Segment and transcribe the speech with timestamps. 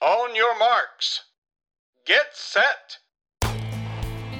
[0.00, 1.20] On your marks.
[2.08, 2.98] Get set!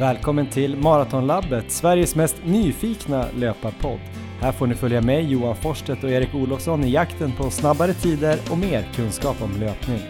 [0.00, 4.00] Välkommen till Maratonlabbet, Sveriges mest nyfikna löparpodd.
[4.40, 8.38] Här får ni följa med Johan Forsstedt och Erik Olofsson i jakten på snabbare tider
[8.50, 10.00] och mer kunskap om löpning.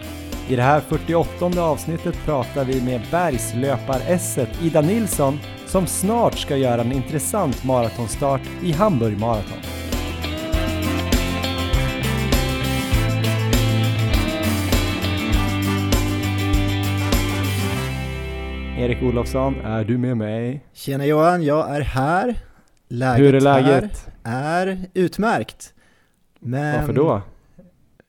[0.49, 6.81] I det här 48 avsnittet pratar vi med bergslöparesset Ida Nilsson som snart ska göra
[6.81, 9.88] en intressant maratonstart i Hamburg Marathon.
[18.79, 20.65] Erik Olofsson, är du med mig?
[20.73, 22.35] Tjena Johan, jag är här.
[22.87, 24.07] Läget Hur är läget?
[24.23, 25.73] här är utmärkt.
[26.39, 27.21] Men Varför då?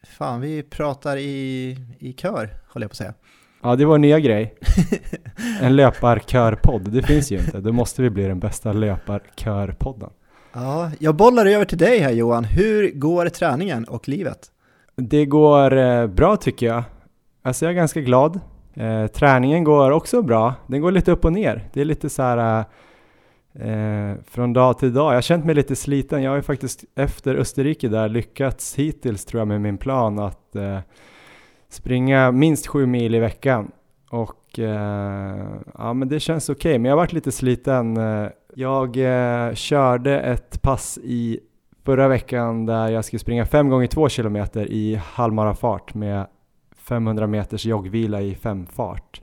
[0.07, 3.15] Fan, vi pratar i, i kör, håller jag på att säga.
[3.63, 4.55] Ja, det var en nya grej.
[5.63, 7.61] En löparkörpodd, det finns ju inte.
[7.61, 10.11] Då måste vi bli den bästa löparkörpodden.
[10.53, 12.45] Ja, jag bollar över till dig här Johan.
[12.45, 14.39] Hur går träningen och livet?
[14.97, 16.83] Det går eh, bra tycker jag.
[17.43, 18.41] Alltså jag är ganska glad.
[18.75, 20.55] Eh, träningen går också bra.
[20.67, 21.69] Den går lite upp och ner.
[21.73, 22.65] Det är lite så här
[23.55, 25.11] eh, från dag till dag.
[25.11, 26.23] Jag har känt mig lite sliten.
[26.23, 30.57] Jag har ju faktiskt efter Österrike där lyckats hittills tror jag med min plan att
[30.57, 30.79] eh,
[31.69, 33.71] springa minst sju mil i veckan.
[34.11, 35.47] Och eh,
[35.79, 36.71] ja, men det känns okej.
[36.71, 36.79] Okay.
[36.79, 37.97] Men jag har varit lite sliten.
[37.97, 41.41] Eh, jag eh, körde ett pass i
[41.85, 46.27] förra veckan där jag skulle springa fem gånger två kilometer i halvmarafart med
[46.91, 49.21] 500 meters joggvila i femfart.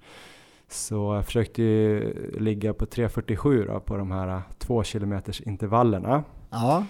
[0.70, 6.24] Så jag försökte ju ligga på 3.47 då, på de här 2 kilometers intervallerna.
[6.50, 6.86] Ja.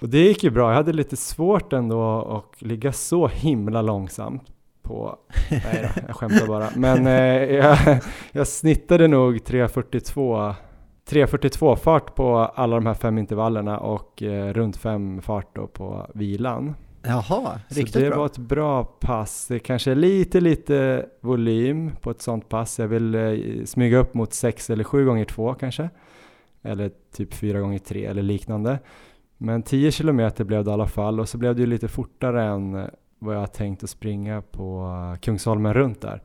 [0.00, 0.70] Och det gick ju bra.
[0.70, 4.42] Jag hade lite svårt ändå att ligga så himla långsamt
[4.82, 5.18] på,
[5.50, 6.68] nej då, jag skämtar bara.
[6.76, 7.78] Men eh, jag,
[8.32, 10.54] jag snittade nog 3.42
[11.08, 16.06] 3.42 fart på alla de här fem intervallerna och eh, runt 5 fart då på
[16.14, 16.74] vilan.
[17.06, 18.18] Jaha, riktigt Så det bra.
[18.18, 19.46] var ett bra pass.
[19.48, 22.78] Det kanske är lite, lite volym på ett sånt pass.
[22.78, 25.90] Jag vill eh, smyga upp mot 6 eller 7 gånger 2 kanske.
[26.62, 28.78] Eller typ 4 gånger 3 eller liknande.
[29.38, 32.44] Men 10 kilometer blev det i alla fall och så blev det ju lite fortare
[32.44, 32.86] än eh,
[33.18, 36.22] vad jag tänkt att springa på eh, Kungsholmen runt där.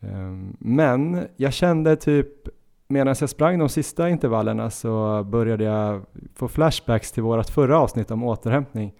[0.00, 2.48] Um, men jag kände typ
[2.88, 6.02] medan jag sprang de sista intervallerna så började jag
[6.34, 8.92] få flashbacks till vårt förra avsnitt om återhämtning.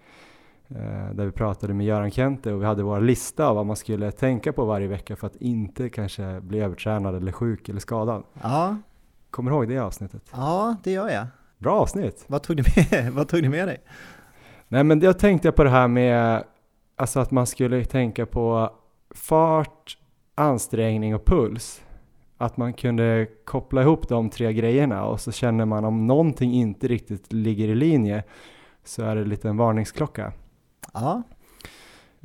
[0.69, 3.75] Eh, där vi pratade med Göran Kente och vi hade vår lista av vad man
[3.75, 8.23] skulle tänka på varje vecka för att inte kanske bli övertränad eller sjuk eller skadad.
[8.41, 8.77] Ja,
[9.29, 10.21] Kommer du ihåg det avsnittet?
[10.31, 11.27] ja, det gör jag.
[11.57, 12.25] Bra avsnitt!
[12.27, 13.77] Vad tog du med, vad tog du med dig?
[14.67, 16.43] Nej men jag tänkte på det här med
[16.95, 18.69] alltså att man skulle tänka på
[19.15, 19.97] fart,
[20.35, 21.81] ansträngning och puls.
[22.37, 26.87] Att man kunde koppla ihop de tre grejerna och så känner man om någonting inte
[26.87, 28.23] riktigt ligger i linje
[28.83, 30.33] så är det lite en varningsklocka.
[30.95, 31.23] Ja,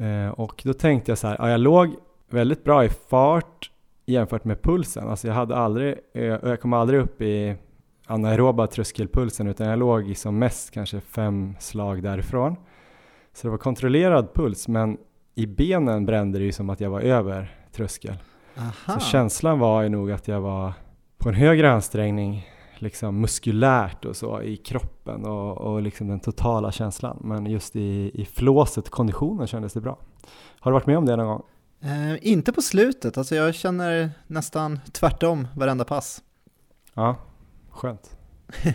[0.00, 1.96] Eh, och då tänkte jag så här, ja, jag låg
[2.30, 3.70] väldigt bra i fart
[4.06, 5.08] jämfört med pulsen.
[5.08, 7.56] Alltså jag hade aldrig, eh, jag kom aldrig upp i
[8.06, 12.56] anaeroba tröskelpulsen utan jag låg som mest kanske fem slag därifrån.
[13.32, 14.98] Så det var kontrollerad puls men
[15.34, 18.14] i benen brände det ju som att jag var över tröskel.
[18.58, 19.00] aha.
[19.00, 20.72] Så känslan var ju nog att jag var
[21.18, 22.46] på en högre ansträngning
[22.82, 27.18] liksom muskulärt och så i kroppen och, och liksom den totala känslan.
[27.20, 29.98] Men just i, i flåset, konditionen kändes det bra.
[30.60, 31.42] Har du varit med om det någon gång?
[31.80, 36.22] Eh, inte på slutet, alltså jag känner nästan tvärtom varenda pass.
[36.94, 37.16] Ja,
[37.70, 38.16] skönt.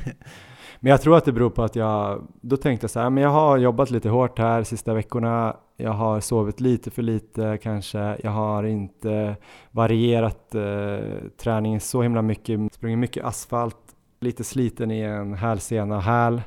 [0.80, 3.24] Men jag tror att det beror på att jag, då tänkte jag så här, men
[3.24, 8.18] jag har jobbat lite hårt här sista veckorna, jag har sovit lite för lite kanske,
[8.24, 9.36] jag har inte
[9.72, 11.00] varierat eh,
[11.38, 16.42] träningen så himla mycket, sprungit mycket asfalt, lite sliten i en hälsena häl.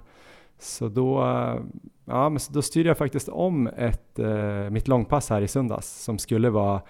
[0.58, 1.60] Så då, eh,
[2.04, 6.04] ja, men så då styrde jag faktiskt om ett, eh, mitt långpass här i söndags
[6.04, 6.80] som skulle vara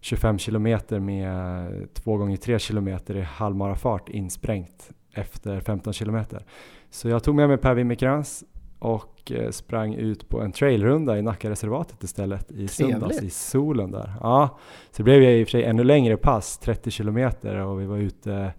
[0.00, 6.44] 25 kilometer med 2 gånger 3 kilometer i halvmarafart insprängt efter 15 kilometer.
[6.90, 8.44] Så jag tog med mig Per Wimmercrantz
[8.78, 14.12] och eh, sprang ut på en trailrunda i Nackareservatet istället i söndags i solen där.
[14.20, 14.58] Ja,
[14.90, 17.86] så det blev jag i och för sig ännu längre pass, 30 kilometer och vi
[17.86, 18.52] var ute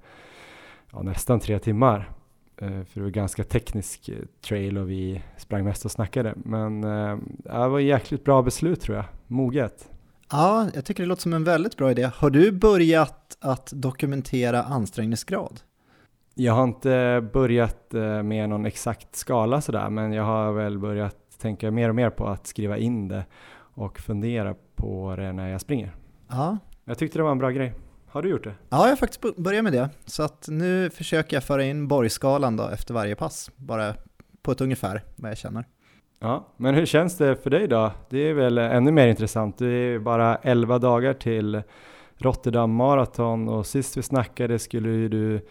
[0.98, 2.10] ja, nästan tre timmar.
[2.58, 4.16] Eh, För det var ganska teknisk eh,
[4.48, 6.34] trail och vi sprang mest och snackade.
[6.36, 9.90] Men eh, det var ett jäkligt bra beslut tror jag, moget.
[10.32, 12.12] Ja, jag tycker det låter som en väldigt bra idé.
[12.16, 15.60] Har du börjat att dokumentera ansträngningsgrad?
[16.36, 17.94] Jag har inte börjat
[18.24, 22.28] med någon exakt skala sådär, men jag har väl börjat tänka mer och mer på
[22.28, 25.96] att skriva in det och fundera på det när jag springer.
[26.28, 27.74] Ja, Jag tyckte det var en bra grej.
[28.18, 28.56] Har du gjort det?
[28.70, 29.90] ja jag har faktiskt börjat med det.
[30.06, 33.94] Så att nu försöker jag föra in borgskalan då efter varje pass, bara
[34.42, 35.66] på ett ungefär vad jag känner.
[36.20, 37.92] Ja, men hur känns det för dig då?
[38.10, 39.58] Det är väl ännu mer intressant.
[39.58, 41.62] Det är bara 11 dagar till
[42.18, 45.48] Rotterdam Marathon och sist vi snackade skulle du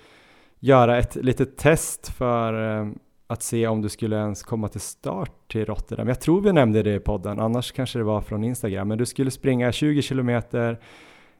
[0.59, 2.89] göra ett litet test för eh,
[3.27, 6.09] att se om du skulle ens komma till start till Rotterdam.
[6.09, 9.07] Jag tror vi nämnde det i podden, annars kanske det var från Instagram, men du
[9.07, 10.79] skulle springa 20 kilometer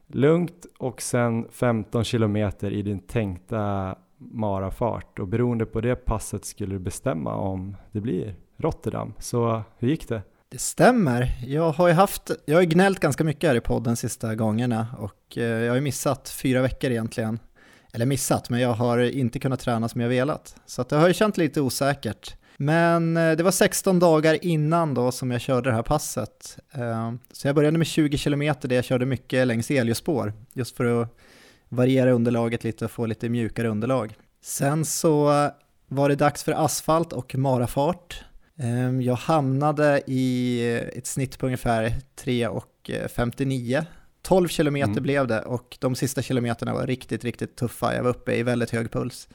[0.07, 6.75] lugnt och sen 15 kilometer i din tänkta marafart och beroende på det passet skulle
[6.75, 9.13] du bestämma om det blir Rotterdam.
[9.19, 10.21] Så hur gick det?
[10.49, 11.37] Det stämmer.
[11.45, 15.37] Jag har ju haft, jag har gnällt ganska mycket här i podden sista gångerna och
[15.37, 17.39] eh, jag har ju missat fyra veckor egentligen.
[17.93, 20.55] Eller missat, men jag har inte kunnat träna som jag velat.
[20.65, 22.35] Så att det har ju känt lite osäkert.
[22.57, 26.57] Men eh, det var 16 dagar innan då som jag körde det här passet.
[26.71, 31.01] Eh, så jag började med 20 km där jag körde mycket längs elljusspår, just för
[31.01, 31.17] att
[31.69, 34.15] variera underlaget lite och få lite mjukare underlag.
[34.41, 35.49] Sen så
[35.87, 38.23] var det dags för asfalt och marafart.
[38.57, 40.61] Ehm, jag hamnade i
[40.95, 43.85] ett snitt på ungefär 3,59.
[44.21, 45.03] 12 kilometer mm.
[45.03, 47.95] blev det och de sista kilometerna var riktigt, riktigt tuffa.
[47.95, 49.27] Jag var uppe i väldigt hög puls.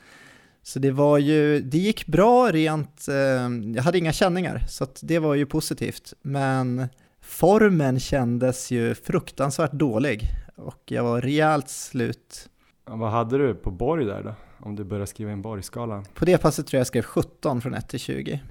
[0.63, 5.19] Så det var ju, det gick bra rent, ehm, jag hade inga känningar, så det
[5.19, 6.15] var ju positivt.
[6.23, 6.89] Men
[7.21, 12.49] formen kändes ju fruktansvärt dålig och jag var rejält slut.
[12.87, 14.35] Ja, vad hade du på Borg där då?
[14.67, 16.05] Om du börjar skriva in Borgskalan?
[16.15, 18.43] På det passet tror jag jag skrev 17 från 1 till 20.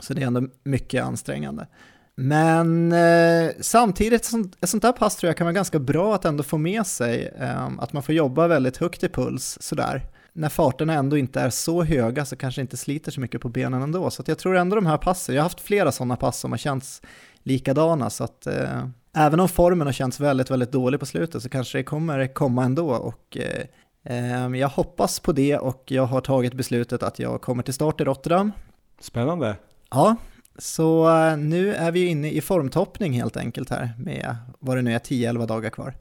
[0.00, 1.66] Så det är ändå mycket ansträngande.
[2.14, 6.24] Men eh, samtidigt, sånt, ett sånt där pass tror jag kan vara ganska bra att
[6.24, 10.10] ändå få med sig, eh, att man får jobba väldigt högt i puls sådär.
[10.32, 13.82] När farterna ändå inte är så höga så kanske inte sliter så mycket på benen
[13.82, 14.10] ändå.
[14.10, 16.58] Så jag tror ändå de här passen, jag har haft flera sådana pass som har
[16.58, 17.02] känts
[17.42, 21.48] likadana, så att eh, även om formen har känts väldigt, väldigt dålig på slutet så
[21.48, 23.64] kanske det kommer komma ändå och eh,
[24.04, 28.00] eh, jag hoppas på det och jag har tagit beslutet att jag kommer till start
[28.00, 28.52] i Rotterdam.
[29.00, 29.56] Spännande.
[29.90, 30.16] Ja,
[30.58, 34.94] så eh, nu är vi inne i formtoppning helt enkelt här med vad det nu
[34.94, 35.94] är 10-11 dagar kvar.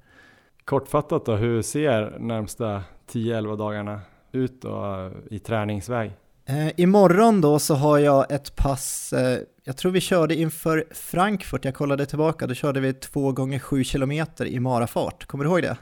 [0.66, 6.12] Kortfattat då, hur ser närmsta 10-11 dagarna ut då i träningsväg?
[6.46, 11.66] Eh, imorgon då så har jag ett pass, eh, jag tror vi körde inför Frankfurt,
[11.66, 14.12] jag kollade tillbaka, då körde vi 2 gånger 7 km
[14.46, 15.78] i marafart, kommer du ihåg det?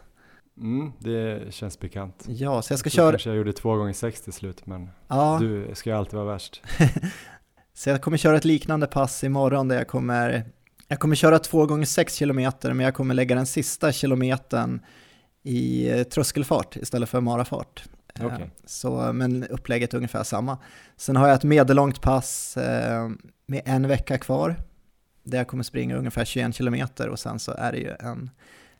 [0.57, 2.25] Mm, det känns bekant.
[2.27, 3.11] Ja, så jag ska jag köra...
[3.11, 5.37] kanske jag gjorde 2 gånger 6 till slut, men ja.
[5.41, 6.61] du ska ju alltid vara värst.
[7.73, 10.45] Så jag kommer köra ett liknande pass imorgon där jag kommer,
[10.87, 14.81] jag kommer köra två gånger sex kilometer men jag kommer lägga den sista kilometern
[15.43, 17.83] i eh, tröskelfart istället för marafart.
[18.25, 18.47] Okay.
[18.65, 20.57] Så, men upplägget är ungefär samma.
[20.97, 23.09] Sen har jag ett medellångt pass eh,
[23.45, 24.55] med en vecka kvar
[25.23, 28.29] där jag kommer springa ungefär 21 kilometer och sen så är det ju en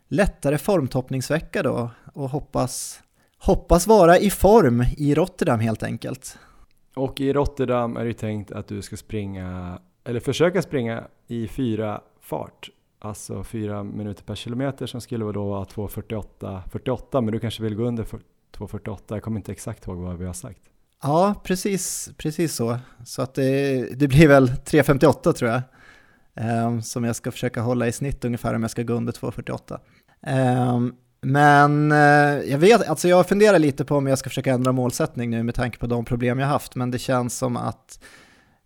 [0.08, 3.02] lättare formtoppningsvecka då och hoppas,
[3.38, 6.38] hoppas vara i form i Rotterdam helt enkelt.
[6.94, 12.00] Och i Rotterdam är det tänkt att du ska springa, eller försöka springa i fyra
[12.20, 12.70] fart.
[12.98, 17.74] Alltså fyra minuter per kilometer som skulle då vara 2.48, 48, men du kanske vill
[17.74, 18.04] gå under
[18.56, 20.60] 2.48, jag kommer inte exakt ihåg vad vi har sagt.
[21.02, 22.78] Ja, precis, precis så.
[23.04, 25.62] Så att det, det blir väl 3.58 tror jag,
[26.66, 29.72] um, som jag ska försöka hålla i snitt ungefär om jag ska gå under 2.48.
[29.74, 29.80] Um,
[30.22, 34.72] ehm, men eh, jag vet, alltså jag funderar lite på om jag ska försöka ändra
[34.72, 38.00] målsättning nu med tanke på de problem jag haft, men det känns som att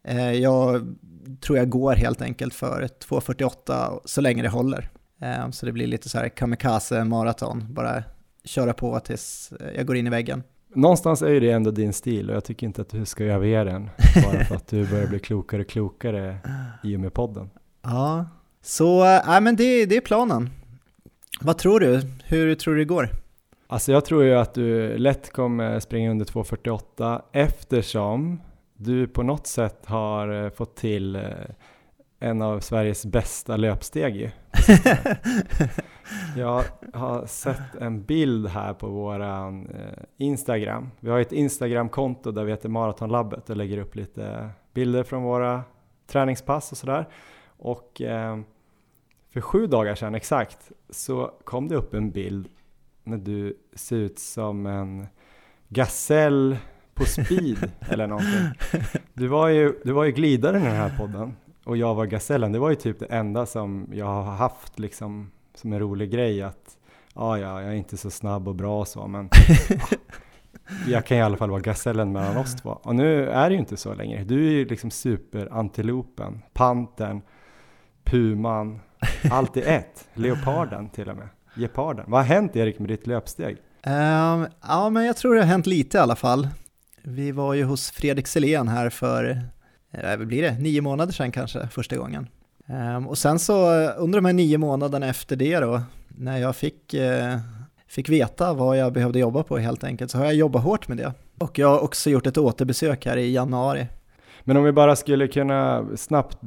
[0.04, 0.96] eh, jag
[1.40, 4.90] tror jag går helt enkelt för 2.48 så länge det håller.
[5.20, 8.04] Ehm, så det blir lite så här kamikaze-maraton, bara
[8.44, 10.42] köra på tills jag går in i väggen.
[10.74, 13.64] Någonstans är ju det ändå din stil och jag tycker inte att du ska överge
[13.64, 13.90] den
[14.24, 16.36] bara för att du börjar bli klokare och klokare
[16.82, 17.50] i och med podden.
[17.82, 18.26] Ja,
[18.62, 20.50] så äh, men det, det är planen.
[21.40, 22.00] Vad tror du?
[22.24, 23.08] Hur tror du det går?
[23.66, 28.40] Alltså jag tror ju att du lätt kommer springa under 2.48 eftersom
[28.76, 31.22] du på något sätt har eh, fått till eh,
[32.22, 34.30] en av Sveriges bästa löpsteg ju.
[36.36, 40.90] Jag har sett en bild här på våran eh, Instagram.
[41.00, 45.62] Vi har ett Instagram-konto där vi heter Maratonlabbet och lägger upp lite bilder från våra
[46.06, 47.08] träningspass och sådär.
[47.46, 48.40] Och eh,
[49.32, 52.48] för sju dagar sedan exakt så kom det upp en bild
[53.04, 55.06] när du ser ut som en
[55.68, 56.56] gasell
[56.94, 58.48] på speed eller någonting.
[59.14, 62.52] Du var ju, du var ju glidare i den här podden och jag var gasellen.
[62.52, 66.42] Det var ju typ det enda som jag har haft liksom som en rolig grej
[66.42, 66.76] att
[67.14, 69.28] ja, ja, jag är inte så snabb och bra och så, men
[69.68, 69.96] ja,
[70.86, 72.70] jag kan i alla fall vara gasellen mellan oss två.
[72.82, 74.24] Och nu är det ju inte så längre.
[74.24, 77.22] Du är ju liksom superantilopen, pantern,
[78.04, 78.80] puman,
[79.30, 80.08] allt i ett.
[80.14, 81.28] Leoparden till och med.
[81.54, 82.04] Geparden.
[82.08, 83.56] Vad har hänt Erik med ditt löpsteg?
[83.86, 86.48] Um, ja, men jag tror det har hänt lite i alla fall.
[87.02, 89.40] Vi var ju hos Fredrik Selén här för
[89.92, 92.28] Eh, vad blir det, nio månader sedan kanske första gången.
[92.66, 96.56] Ehm, och sen så eh, under de här nio månaderna efter det då, när jag
[96.56, 97.38] fick, eh,
[97.86, 100.96] fick veta vad jag behövde jobba på helt enkelt, så har jag jobbat hårt med
[100.96, 101.12] det.
[101.38, 103.86] Och jag har också gjort ett återbesök här i januari.
[104.44, 106.38] Men om vi bara skulle kunna snabbt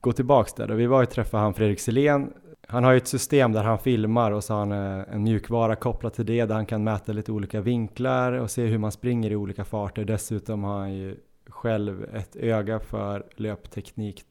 [0.00, 0.74] gå tillbaks där då.
[0.74, 2.32] Vi var ju träffa han Fredrik Selén.
[2.68, 6.14] Han har ju ett system där han filmar och så har han en mjukvara kopplat
[6.14, 9.36] till det där han kan mäta lite olika vinklar och se hur man springer i
[9.36, 10.04] olika farter.
[10.04, 11.16] Dessutom har han ju
[11.64, 14.24] själv ett öga för löpteknik.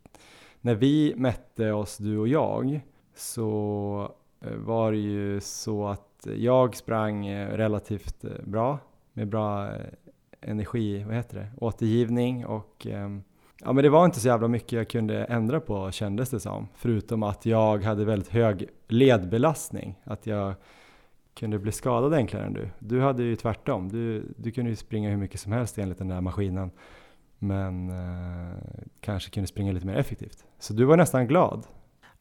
[0.61, 2.81] När vi mätte oss, du och jag,
[3.15, 4.11] så
[4.41, 8.79] eh, var det ju så att jag sprang eh, relativt eh, bra
[9.13, 9.69] med bra
[10.41, 12.87] energi, vad heter det, återgivning och
[13.65, 16.67] Ja men det var inte så jävla mycket jag kunde ändra på kändes det som.
[16.75, 19.99] Förutom att jag hade väldigt hög ledbelastning.
[20.03, 20.53] Att jag
[21.33, 22.69] kunde bli skadad enklare än du.
[22.79, 23.89] Du hade ju tvärtom.
[23.89, 26.71] Du, du kunde ju springa hur mycket som helst enligt den där maskinen.
[27.43, 28.57] Men eh,
[29.01, 30.37] kanske kunde springa lite mer effektivt.
[30.59, 31.63] Så du var nästan glad.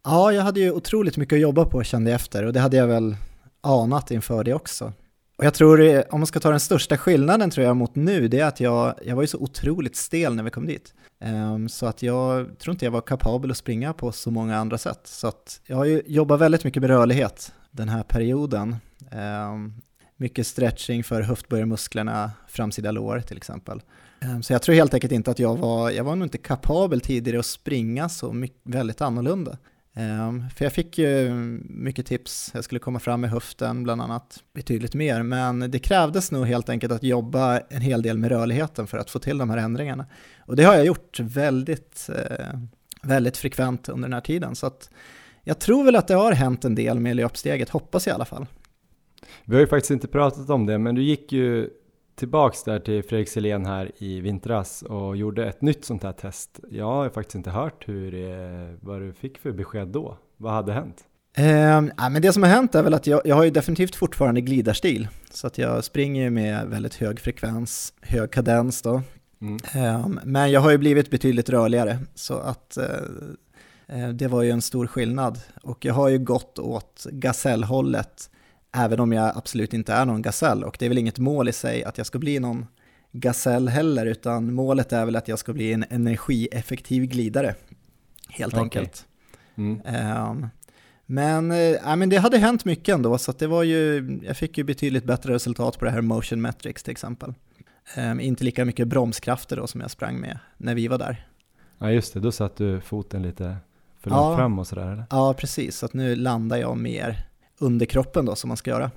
[0.05, 2.77] Ja, jag hade ju otroligt mycket att jobba på kände jag efter och det hade
[2.77, 3.17] jag väl
[3.61, 4.93] anat inför det också.
[5.39, 8.29] Och jag tror, eh, om man ska ta den största skillnaden tror jag mot nu,
[8.29, 10.95] det är att jag, jag var ju så otroligt stel när vi kom dit.
[11.25, 14.79] Um, så att jag tror inte jag var kapabel att springa på så många andra
[14.79, 15.01] sätt.
[15.05, 18.77] Så att jag har ju jobbat väldigt mycket med rörlighet den här perioden.
[19.51, 19.75] Um,
[20.17, 23.83] mycket stretching för höftböjarmusklerna, framsida lår till exempel.
[24.23, 27.01] Ehm, så jag tror helt enkelt inte att jag var, jag var nog inte kapabel
[27.01, 29.59] tidigare att springa så mycket, väldigt annorlunda.
[29.95, 31.31] Ehm, för jag fick ju
[31.65, 36.31] mycket tips, jag skulle komma fram med höften bland annat, betydligt mer, men det krävdes
[36.33, 39.51] nog helt enkelt att jobba en hel del med rörligheten för att få till de
[39.51, 40.07] här ändringarna.
[40.39, 42.59] Och det har jag gjort väldigt, eh,
[43.03, 44.91] väldigt frekvent under den här tiden, så att
[45.45, 48.25] jag tror väl att det har hänt en del med löpsteget, hoppas jag i alla
[48.25, 48.47] fall.
[49.45, 51.71] Vi har ju faktiskt inte pratat om det, men du gick ju
[52.15, 56.61] tillbaks där till Fredrik Selén här i vintras och gjorde ett nytt sånt här test.
[56.71, 60.19] Jag har faktiskt inte hört hur, vad du fick för besked då.
[60.37, 61.05] Vad hade hänt?
[61.37, 64.41] Eh, men det som har hänt är väl att jag, jag har ju definitivt fortfarande
[64.41, 65.09] glidarstil.
[65.31, 69.03] Så att jag springer med väldigt hög frekvens, hög kadens då.
[69.41, 69.59] Mm.
[69.75, 71.99] Eh, men jag har ju blivit betydligt rörligare.
[72.15, 72.85] Så att eh,
[73.87, 75.39] eh, det var ju en stor skillnad.
[75.63, 78.31] Och jag har ju gått åt gasellhållet
[78.73, 81.53] Även om jag absolut inte är någon gasell och det är väl inget mål i
[81.53, 82.67] sig att jag ska bli någon
[83.13, 87.55] gasell heller utan målet är väl att jag ska bli en energieffektiv glidare.
[88.29, 88.63] Helt okay.
[88.63, 89.07] enkelt.
[89.55, 89.81] Mm.
[90.31, 90.49] Um,
[91.07, 94.65] men, äh, men det hade hänt mycket ändå så det var ju, jag fick ju
[94.65, 97.35] betydligt bättre resultat på det här Motion Metrics till exempel.
[97.97, 101.27] Um, inte lika mycket bromskrafter då som jag sprang med när vi var där.
[101.79, 103.57] Ja just det, då satt du foten lite
[104.01, 105.05] för långt ja, fram och sådär eller?
[105.11, 107.27] Ja precis, så att nu landar jag mer
[107.63, 108.91] underkroppen då som man ska göra.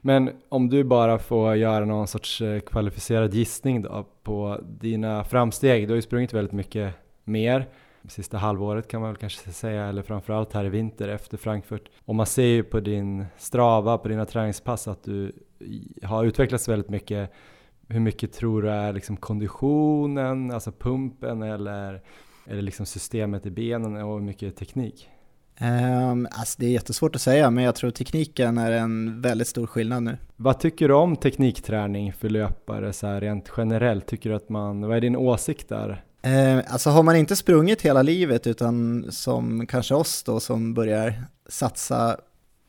[0.00, 5.88] Men om du bara får göra någon sorts eh, kvalificerad gissning då på dina framsteg,
[5.88, 6.94] du har ju sprungit väldigt mycket
[7.24, 7.68] mer
[8.08, 11.88] sista halvåret kan man väl kanske säga, eller framförallt här i vinter efter Frankfurt.
[12.04, 15.32] Och man ser ju på din strava, på dina träningspass att du
[16.02, 17.32] har utvecklats väldigt mycket.
[17.88, 22.02] Hur mycket tror du är liksom konditionen, alltså pumpen eller,
[22.46, 25.08] eller liksom systemet i benen och hur mycket teknik?
[25.60, 29.66] Um, alltså det är jättesvårt att säga, men jag tror tekniken är en väldigt stor
[29.66, 30.16] skillnad nu.
[30.36, 34.06] Vad tycker du om teknikträning för löpare så här rent generellt?
[34.06, 36.04] Tycker du att man, vad är din åsikt där?
[36.26, 41.24] Uh, alltså har man inte sprungit hela livet utan som kanske oss då som börjar
[41.48, 42.16] satsa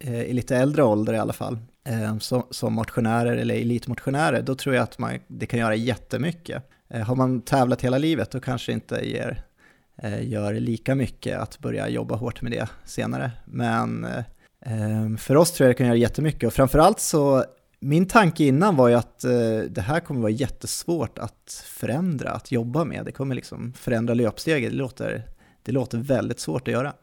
[0.07, 1.57] uh, i lite äldre ålder i alla fall,
[1.89, 6.63] uh, som, som motionärer eller elitmotionärer, då tror jag att man, det kan göra jättemycket.
[6.95, 9.52] Uh, har man tävlat hela livet då kanske inte ger Eh,
[10.21, 13.31] gör lika mycket att börja jobba hårt med det senare.
[13.45, 14.05] Men
[14.59, 17.45] eh, för oss tror jag det kan göra jättemycket och framförallt så
[17.83, 22.51] min tanke innan var ju att eh, det här kommer vara jättesvårt att förändra, att
[22.51, 23.05] jobba med.
[23.05, 25.23] Det kommer liksom förändra löpsteget, det låter,
[25.63, 26.93] det låter väldigt svårt att göra.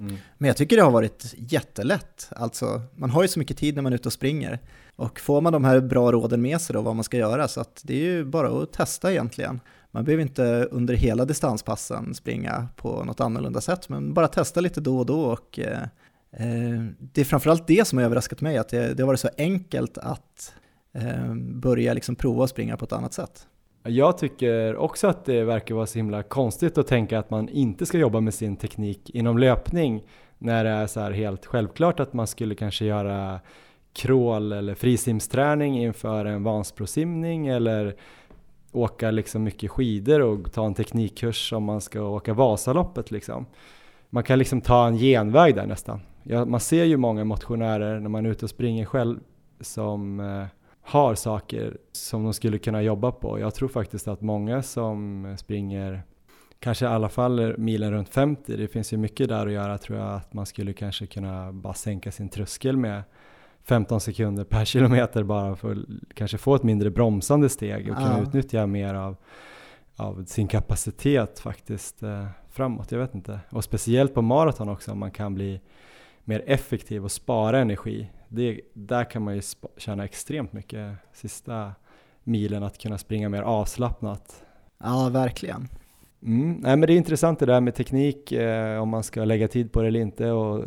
[0.00, 0.16] Mm.
[0.38, 2.28] Men jag tycker det har varit jättelätt.
[2.30, 4.58] Alltså, man har ju så mycket tid när man är ute och springer.
[4.96, 7.60] Och får man de här bra råden med sig då, vad man ska göra, så
[7.60, 9.60] att det är ju bara att testa egentligen.
[9.90, 14.80] Man behöver inte under hela distanspassen springa på något annorlunda sätt, men bara testa lite
[14.80, 15.20] då och då.
[15.20, 15.82] Och, eh,
[16.32, 19.30] eh, det är framförallt det som har överraskat mig, att det, det har varit så
[19.38, 20.54] enkelt att
[20.92, 23.46] eh, börja liksom prova att springa på ett annat sätt.
[23.82, 27.86] Jag tycker också att det verkar vara så himla konstigt att tänka att man inte
[27.86, 30.02] ska jobba med sin teknik inom löpning
[30.38, 33.40] när det är så här helt självklart att man skulle kanske göra
[33.92, 37.96] crawl eller frisimsträning inför en Vansbrosimning eller
[38.72, 43.46] åka liksom mycket skidor och ta en teknikkurs om man ska åka Vasaloppet liksom.
[44.10, 46.00] Man kan liksom ta en genväg där nästan.
[46.22, 49.18] Ja, man ser ju många motionärer när man är ute och springer själv
[49.60, 50.46] som eh,
[50.82, 53.40] har saker som de skulle kunna jobba på.
[53.40, 56.02] Jag tror faktiskt att många som springer
[56.58, 58.56] kanske i alla fall milen runt 50.
[58.56, 61.74] Det finns ju mycket där att göra tror jag att man skulle kanske kunna bara
[61.74, 63.02] sänka sin tröskel med
[63.70, 65.78] 15 sekunder per kilometer bara för att
[66.14, 68.22] kanske få ett mindre bromsande steg och kunna Ja.
[68.22, 69.16] utnyttja mer av,
[69.96, 72.92] av sin kapacitet faktiskt eh, framåt.
[72.92, 73.40] Jag vet inte.
[73.50, 75.60] Och speciellt på maraton också om man kan bli
[76.24, 78.10] mer effektiv och spara energi.
[78.28, 79.42] Det, där kan man ju
[79.76, 81.72] tjäna extremt mycket sista
[82.24, 84.44] milen att kunna springa mer avslappnat.
[84.78, 85.68] Ja, verkligen.
[86.22, 86.52] Mm.
[86.52, 89.72] Nej, men det är intressant det där med teknik, eh, om man ska lägga tid
[89.72, 90.30] på det eller inte.
[90.30, 90.64] Och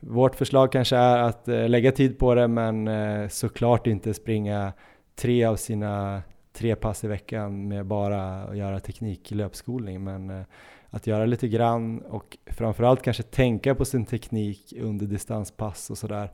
[0.00, 4.72] vårt förslag kanske är att eh, lägga tid på det, men eh, såklart inte springa
[5.16, 10.04] tre av sina tre pass i veckan med bara att göra tekniklöpskolning.
[10.04, 10.42] Men eh,
[10.90, 16.30] att göra lite grann och framförallt kanske tänka på sin teknik under distanspass och sådär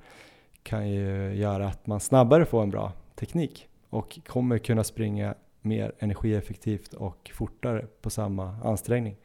[0.62, 5.92] kan ju göra att man snabbare får en bra teknik och kommer kunna springa mer
[5.98, 9.16] energieffektivt och fortare på samma ansträngning.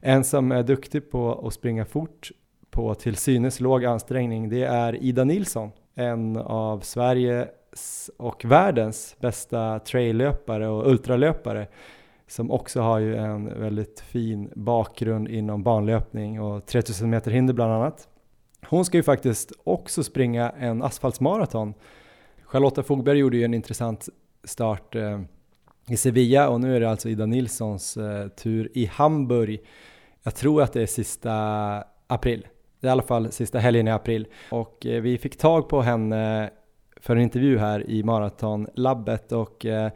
[0.00, 2.30] En som är duktig på att springa fort
[2.72, 9.78] på till synes låg ansträngning det är Ida Nilsson, en av Sveriges och världens bästa
[9.78, 11.66] traillöpare och ultralöpare
[12.26, 17.72] som också har ju en väldigt fin bakgrund inom banlöpning och 3000 meter hinder bland
[17.72, 18.08] annat.
[18.66, 21.74] Hon ska ju faktiskt också springa en asfaltsmaraton.
[22.42, 24.08] Charlotta Fogberg gjorde ju en intressant
[24.44, 25.20] start eh,
[25.88, 29.60] i Sevilla och nu är det alltså Ida Nilssons eh, tur i Hamburg.
[30.22, 31.32] Jag tror att det är sista
[32.06, 32.46] april.
[32.82, 34.26] Det är i alla fall sista helgen i april.
[34.50, 36.50] Och eh, vi fick tag på henne
[37.00, 39.90] för en intervju här i Maratonlabbet och eh,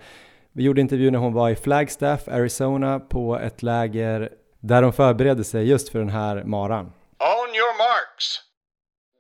[0.53, 5.45] vi gjorde intervju när hon var i Flagstaff, Arizona på ett läger där hon förberedde
[5.45, 6.85] sig just för den här maran.
[6.85, 8.41] On your marks.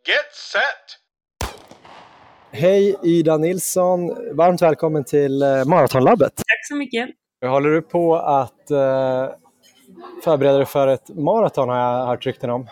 [0.07, 0.99] Get set.
[2.51, 6.33] Hej Ida Nilsson, varmt välkommen till eh, Maratonlabbet.
[6.37, 7.09] Tack så mycket.
[7.47, 8.67] Håller du på att
[10.25, 12.69] förbereda dig för ett maraton har jag hört rykten om.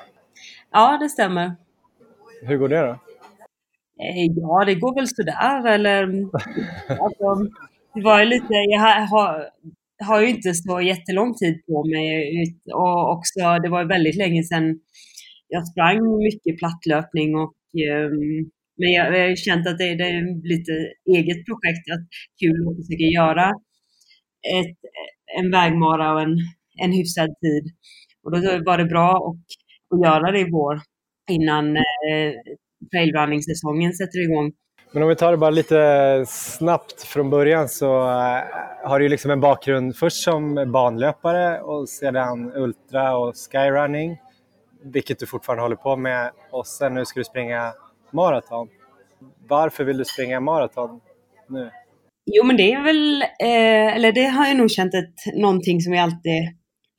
[0.75, 1.57] Ja, det stämmer.
[2.43, 2.93] Hur går det då?
[4.05, 5.67] Eh, Ja, det går väl sådär.
[5.75, 6.03] Eller,
[7.05, 7.27] alltså,
[7.95, 9.51] det var lite, jag har,
[10.09, 12.07] har, ju inte så jättelång tid på mig.
[12.43, 14.81] ut- Och också, det var väldigt länge sedan
[15.49, 17.31] jag sprang mycket plattlöpning.
[17.37, 17.55] Och,
[17.89, 20.73] ehm, men jag, har känt att det, det är lite
[21.19, 21.85] eget projekt.
[21.95, 22.07] Att
[22.41, 23.47] kul att försöka göra
[24.61, 24.79] ett,
[25.39, 26.37] en vägmara och en,
[26.85, 27.65] en hyfsad tid.
[28.25, 29.47] Och då var det bra att,
[29.95, 30.81] att göra det i vår
[31.31, 31.83] innan eh,
[32.93, 34.53] trailrunning-säsongen sätter igång.
[34.93, 38.45] Men om vi tar det bara lite snabbt från början så eh,
[38.85, 44.17] har du liksom en bakgrund först som banlöpare och sedan ultra och skyrunning,
[44.83, 47.73] vilket du fortfarande håller på med och sen nu ska du springa
[48.11, 48.69] maraton.
[49.49, 51.01] Varför vill du springa maraton
[51.49, 51.71] nu?
[52.27, 55.93] Jo, men det är väl, eh, eller det har jag nog känt ett, någonting som
[55.93, 56.43] jag alltid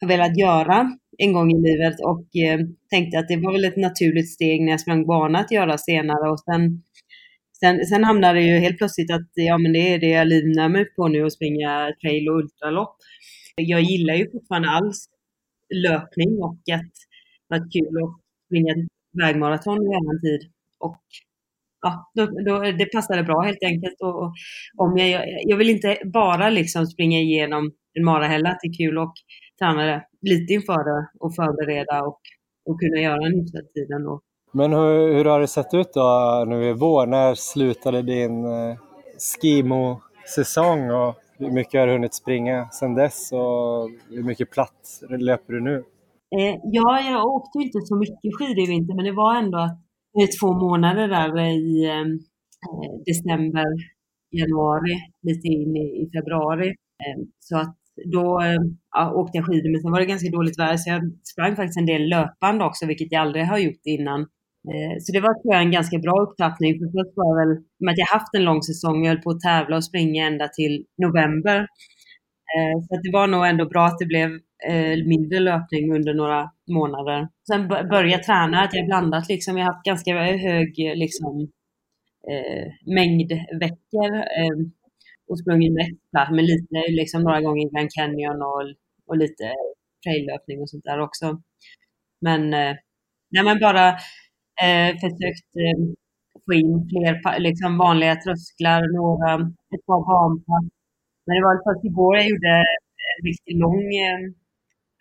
[0.01, 3.77] har velat göra en gång i livet och eh, tänkte att det var väl ett
[3.77, 6.83] naturligt steg när jag sprang bana att göra senare och sen,
[7.59, 10.69] sen, sen hamnade det ju helt plötsligt att ja, men det är det jag livnär
[10.69, 12.95] mig på nu att springa trail och ultralopp.
[13.55, 15.09] Jag gillar ju fortfarande alls
[15.75, 16.91] löpning och att
[17.49, 18.87] det var kul att springa
[19.21, 20.51] vägmaraton i annan tid.
[20.79, 21.01] Och
[21.81, 24.01] ja, då, då, det passade bra helt enkelt.
[24.01, 24.33] Och, och
[24.77, 28.77] om jag, jag vill inte bara liksom springa igenom en mara heller, att det är
[28.87, 29.13] kul och
[29.59, 32.19] träna det lite inför det och förbereda och,
[32.69, 34.21] och kunna göra en hyfsad tid ändå.
[34.51, 37.05] Men hur, hur har det sett ut då nu i vår?
[37.05, 38.77] När slutade din eh,
[39.41, 45.53] skimo-säsong och hur mycket har du hunnit springa sedan dess och hur mycket platt löper
[45.53, 45.83] du nu?
[46.37, 49.79] Eh, ja, jag åkte inte så mycket skidor i vinter, men det var ändå att,
[50.39, 52.05] två månader där i eh,
[53.05, 53.65] december,
[54.31, 56.67] januari, lite in i, i februari.
[56.67, 60.59] Eh, så att då eh, ja, åkte jag skidor, men sen var det ganska dåligt
[60.59, 64.21] väder, så jag sprang faktiskt en del löpande också, vilket jag aldrig har gjort innan.
[64.71, 66.79] Eh, så det var tror jag, en ganska bra upptrappning.
[66.79, 69.29] För först var jag väl, med att jag haft en lång säsong, jag höll på
[69.29, 71.57] att tävla och springa ända till november.
[72.53, 74.29] Eh, så att det var nog ändå bra att det blev
[75.07, 77.27] mindre löpning under några månader.
[77.47, 79.57] Sen började jag träna, att jag blandat liksom.
[79.57, 81.47] Jag har haft ganska hög liksom,
[82.85, 84.11] mängd veckor
[85.29, 88.63] och sprungit mest platt, men lite liksom några gånger i Grand Canyon och,
[89.07, 89.45] och lite
[90.03, 91.41] traillöpning och sånt där också.
[92.21, 92.75] Men, eh,
[93.33, 93.87] nej, men bara
[94.65, 95.79] eh, försökt eh,
[96.45, 99.33] få in fler liksom vanliga trösklar, några,
[99.75, 100.65] ett par banpass.
[101.25, 102.53] Men det var först igår jag gjorde
[103.13, 104.19] en riktigt lång eh,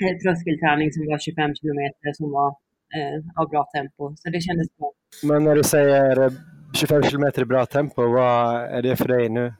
[0.02, 2.48] eh tröskelträning som var 25 kilometer som var
[2.96, 4.02] eh, av bra tempo.
[4.16, 4.92] Så det kändes bra.
[5.28, 6.32] Men när du säger
[6.74, 9.54] 25 kilometer i bra tempo, vad är det för dig nu?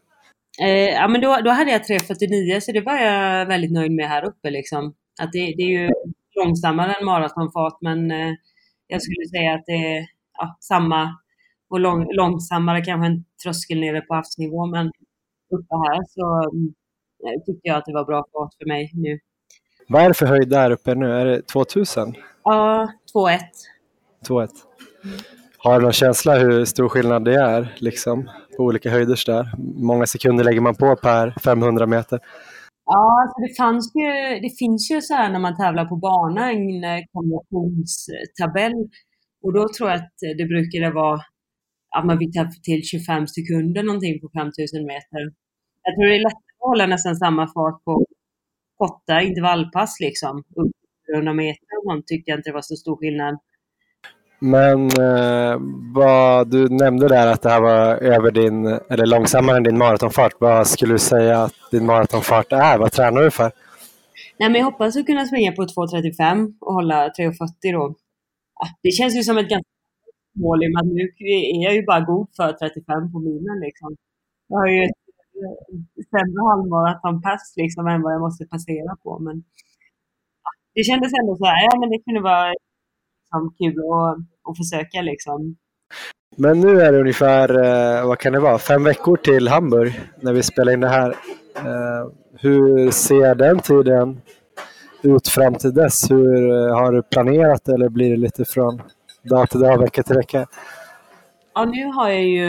[0.62, 4.08] Eh, ja, men då, då hade jag 3.49 så det var jag väldigt nöjd med
[4.08, 4.50] här uppe.
[4.50, 4.94] Liksom.
[5.22, 5.90] Att det, det är ju
[6.34, 8.32] långsammare än maratonfart, men eh,
[8.86, 10.06] jag skulle säga att det är
[10.38, 11.18] ja, samma
[11.70, 14.86] och lång, långsammare kanske en tröskel nere på havsnivå, men
[15.54, 16.74] uppe här så mm,
[17.46, 19.18] tyckte jag att det var bra fart för mig nu.
[19.88, 21.12] Vad är det för höjd där uppe nu?
[21.12, 22.14] Är det 2000?
[22.44, 23.38] Ja, 2-1.
[24.28, 24.48] 2-1.
[25.58, 29.44] Har du någon känsla hur stor skillnad det är liksom, på olika höjder där?
[29.90, 32.20] många sekunder lägger man på per 500 meter?
[32.86, 34.10] Ja, alltså det, fanns ju,
[34.44, 38.78] det finns ju så här när man tävlar på bana en eh, kombinationstabell.
[39.44, 41.20] Och då tror jag att det brukade vara
[41.96, 45.22] att man fick ta till 25 sekunder någonting på 5000 meter.
[45.84, 48.06] Jag tror det är lättare att hålla nästan samma fart på
[48.80, 50.34] korta intervallpass liksom.
[50.38, 50.72] Upp
[51.04, 53.34] till 100 meter och tyckte jag inte det var så stor skillnad.
[54.52, 55.58] Men eh,
[55.94, 60.32] vad du nämnde där att det här var över din, eller långsammare än din maratonfart.
[60.38, 62.78] Vad skulle du säga att din maratonfart är?
[62.78, 63.52] Vad tränar du för?
[64.38, 67.94] Nej, men jag hoppas att kunna springa på 2.35 och hålla 3.40 då.
[68.82, 69.70] Det känns ju som ett ganska
[70.42, 73.60] mål i och med att nu är jag ju bara god för 35 på milen
[73.66, 73.96] liksom.
[74.48, 75.02] Jag har ju ett
[75.42, 75.78] eh,
[76.12, 79.18] sämre halvmaratonpass liksom än vad jag måste passera på.
[79.18, 79.44] Men
[80.74, 82.52] det kändes ändå så här, ja men det kunde vara
[83.22, 85.56] liksom, kul att, att försöka liksom.
[86.36, 90.32] Men nu är det ungefär, eh, vad kan det vara, fem veckor till Hamburg när
[90.32, 91.10] vi spelar in det här.
[91.56, 94.20] Eh, hur ser den tiden
[95.02, 96.10] ut fram till dess?
[96.10, 98.82] Hur eh, Har du planerat eller blir det lite från
[99.24, 100.46] dag till dag, vecka till vecka?
[101.54, 102.46] Ja, nu har jag ju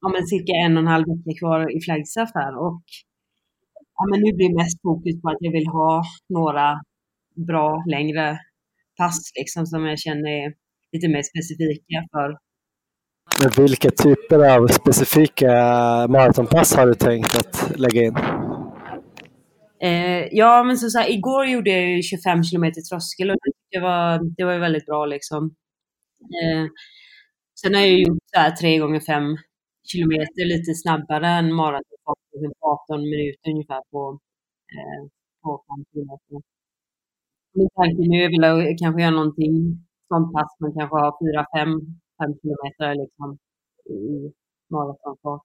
[0.00, 2.82] ja, men cirka en och en halv vecka kvar i Flagstaff här och
[3.96, 6.80] ja, men nu blir mest fokus på att jag vill ha några
[7.46, 8.38] bra längre
[8.98, 10.54] pass liksom, som jag känner
[10.92, 12.38] lite mer specifika för.
[13.42, 15.52] Men vilka typer av specifika
[16.08, 18.16] maratonpass har du tänkt att lägga in?
[19.82, 23.36] Eh, ja, men som sagt, igår gjorde jag 25 kilometer tröskel och
[23.70, 25.44] det var, det var väldigt bra liksom.
[26.20, 26.66] Eh,
[27.60, 29.22] sen har jag gjort så här 3 gånger 5
[29.92, 32.18] kilometer lite snabbare än maratonfart,
[32.60, 34.18] 18 minuter ungefär på,
[34.74, 35.08] eh,
[35.42, 36.48] på 5 kilometer.
[37.54, 39.54] Min tanke nu är väl att kanske göra någonting
[40.08, 43.38] sånt pass, men kanske har 4-5 kilometer liksom
[43.98, 44.32] i
[44.72, 45.42] maratonfart.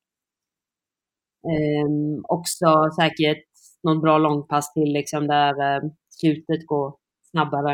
[1.51, 3.43] Ehm, också säkert
[3.83, 6.95] någon bra långpass till liksom där eh, slutet går
[7.31, 7.73] snabbare.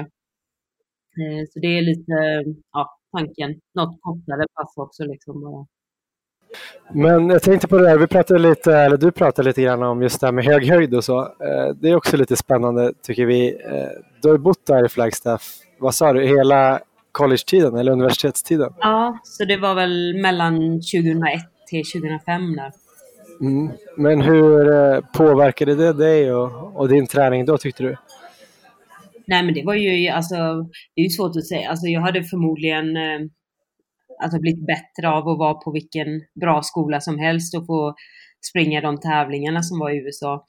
[1.19, 2.13] Ehm, så det är lite
[2.71, 3.59] ja, tanken.
[3.75, 5.65] Något kortare pass också liksom bara.
[6.93, 10.01] Men jag tänkte på det där, vi pratade lite, eller du pratade lite grann om
[10.01, 11.19] just det här med hög höjd och så.
[11.21, 13.49] Eh, det är också lite spännande tycker vi.
[13.49, 13.89] Eh,
[14.21, 15.43] du har bott där i Flagstaff,
[15.79, 16.79] vad sa du, hela
[17.11, 18.73] college-tiden eller universitetstiden?
[18.79, 22.71] Ja, så det var väl mellan 2001 till 2005 där.
[23.41, 23.71] Mm.
[23.97, 27.95] Men hur eh, påverkade det dig och, och, din träning då tyckte du?
[29.27, 30.35] Nej men det var ju, alltså,
[30.95, 31.69] det är ju svårt att säga.
[31.69, 33.19] Alltså jag hade förmodligen eh,
[34.23, 36.07] alltså, blivit bättre av att vara på vilken
[36.41, 37.95] bra skola som helst och få
[38.49, 40.45] springa de tävlingarna som var i USA.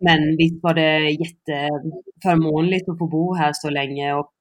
[0.00, 4.32] Men visst var det jätteförmånligt att få bo här så länge och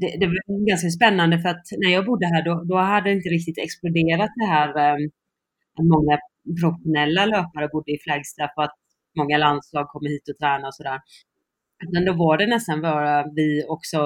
[0.00, 3.16] det, det var ganska spännande för att när jag bodde här då, då hade det
[3.16, 4.96] inte riktigt exploderat det här eh,
[5.94, 6.18] många
[6.60, 8.76] professionella löpare bodde i Flagstaff och att
[9.18, 11.00] många landslag kommer hit och tränar och sådär.
[11.92, 13.98] Men då var det nästan bara vi också,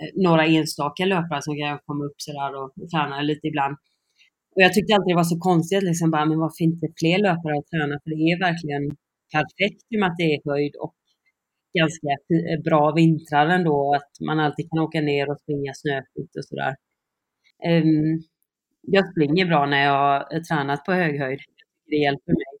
[0.00, 3.74] eh, några enstaka löpare som kan komma upp sådär och träna lite ibland.
[4.54, 7.54] Och jag tyckte alltid det var så konstigt, liksom bara, men varför inte fler löpare
[7.58, 7.94] att träna?
[8.02, 8.84] För det är verkligen
[9.32, 10.94] perfekt i och med att det är höjd och
[11.78, 16.44] ganska eh, bra vintrar ändå, att man alltid kan åka ner och springa snöfritt och
[16.44, 16.74] sådär.
[17.66, 18.22] Um,
[18.82, 21.40] jag springer bra när jag har tränat på hög höjd.
[21.86, 22.54] Det hjälper mig.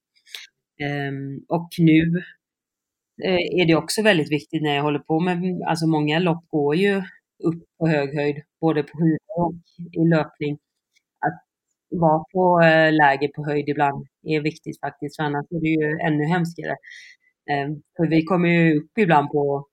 [1.08, 2.22] Um, och nu
[3.24, 6.76] eh, är det också väldigt viktigt när jag håller på med, alltså många lopp går
[6.76, 6.96] ju
[7.44, 9.54] upp på hög höjd, både på skidor och
[9.92, 10.58] i löpning.
[11.90, 15.98] Vara på eh, läger på höjd ibland är viktigt faktiskt, för annars är det ju
[16.06, 16.76] ännu hemskare.
[17.50, 19.66] Ehm, för vi kommer ju upp ibland på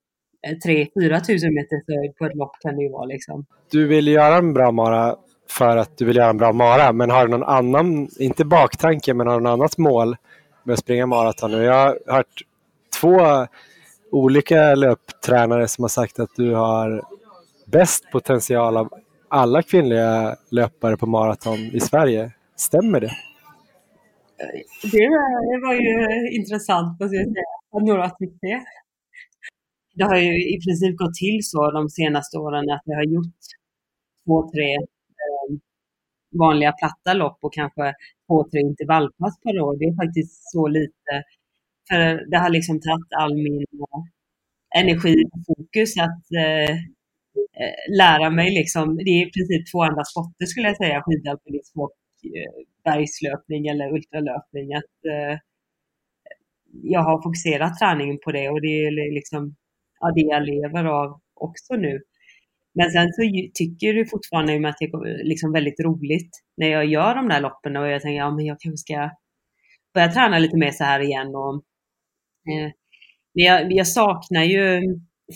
[0.46, 3.46] eh, 3-4 tusen meters höjd på ett lopp kan det ju vara liksom.
[3.70, 5.16] Du vill göra en bra mara
[5.50, 6.92] för att du vill göra en bra mara.
[6.92, 10.16] Men har du någon annan, inte baktanke, men har du något annat mål
[10.64, 11.52] med att springa maraton?
[11.52, 12.42] Jag har hört
[13.00, 13.46] två
[14.10, 17.02] olika löptränare som har sagt att du har
[17.66, 18.88] bäst potential av
[19.28, 22.32] alla kvinnliga löpare på maraton i Sverige.
[22.56, 23.12] Stämmer det?
[24.92, 25.08] Det
[25.66, 27.44] var ju intressant, måste jag säga,
[27.76, 28.62] att några tyckte det.
[29.94, 33.42] Det har ju i princip gått till så de senaste åren att vi har gjort
[34.24, 35.60] två, tre ehm,
[36.38, 37.94] vanliga platta lopp och kanske
[38.26, 39.76] två, tre intervallpass per år.
[39.78, 41.12] Det är faktiskt så lite.
[41.88, 44.02] För det har liksom tagit all min eh,
[44.80, 46.76] energi och fokus att eh,
[47.60, 51.80] Eh, lära mig liksom, det är i princip två andra sporter skulle jag säga, skidalpinism
[51.80, 52.52] och liksom eh,
[52.84, 54.74] bergslöpning eller ultralöpning.
[54.74, 55.38] Att, eh,
[56.82, 59.56] jag har fokuserat träningen på det och det är liksom
[60.00, 62.02] ja, det jag lever av också nu.
[62.74, 63.22] Men sen så
[63.54, 67.76] tycker du fortfarande att det är liksom väldigt roligt när jag gör de där loppen
[67.76, 69.10] och jag tänker ja, men jag kanske ska
[69.94, 71.34] börja träna lite mer så här igen.
[71.34, 71.54] Och,
[72.52, 72.70] eh,
[73.34, 74.80] men jag, jag, saknar ju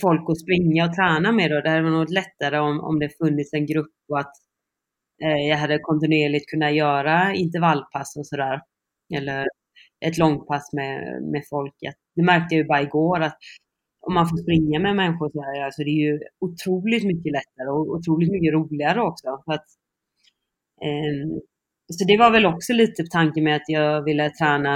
[0.00, 1.60] folk att springa och träna med då.
[1.60, 4.32] det hade varit lättare om, om det funnits en grupp och att
[5.24, 8.60] eh, jag hade kontinuerligt kunnat göra intervallpass och sådär.
[9.14, 9.46] Eller
[10.06, 11.74] ett långpass med, med folk.
[12.16, 13.38] Det märkte jag ju bara igår att
[14.00, 17.68] om man får springa med människor så här, alltså det är ju otroligt mycket lättare
[17.70, 19.28] och otroligt mycket roligare också.
[19.44, 19.68] För att,
[20.86, 21.22] eh,
[21.92, 24.74] så det var väl också lite tanken med att jag ville träna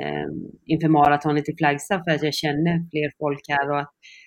[0.00, 0.28] eh,
[0.64, 4.23] inför maratonet i Flagstaff för att jag känner fler folk här och att, eh,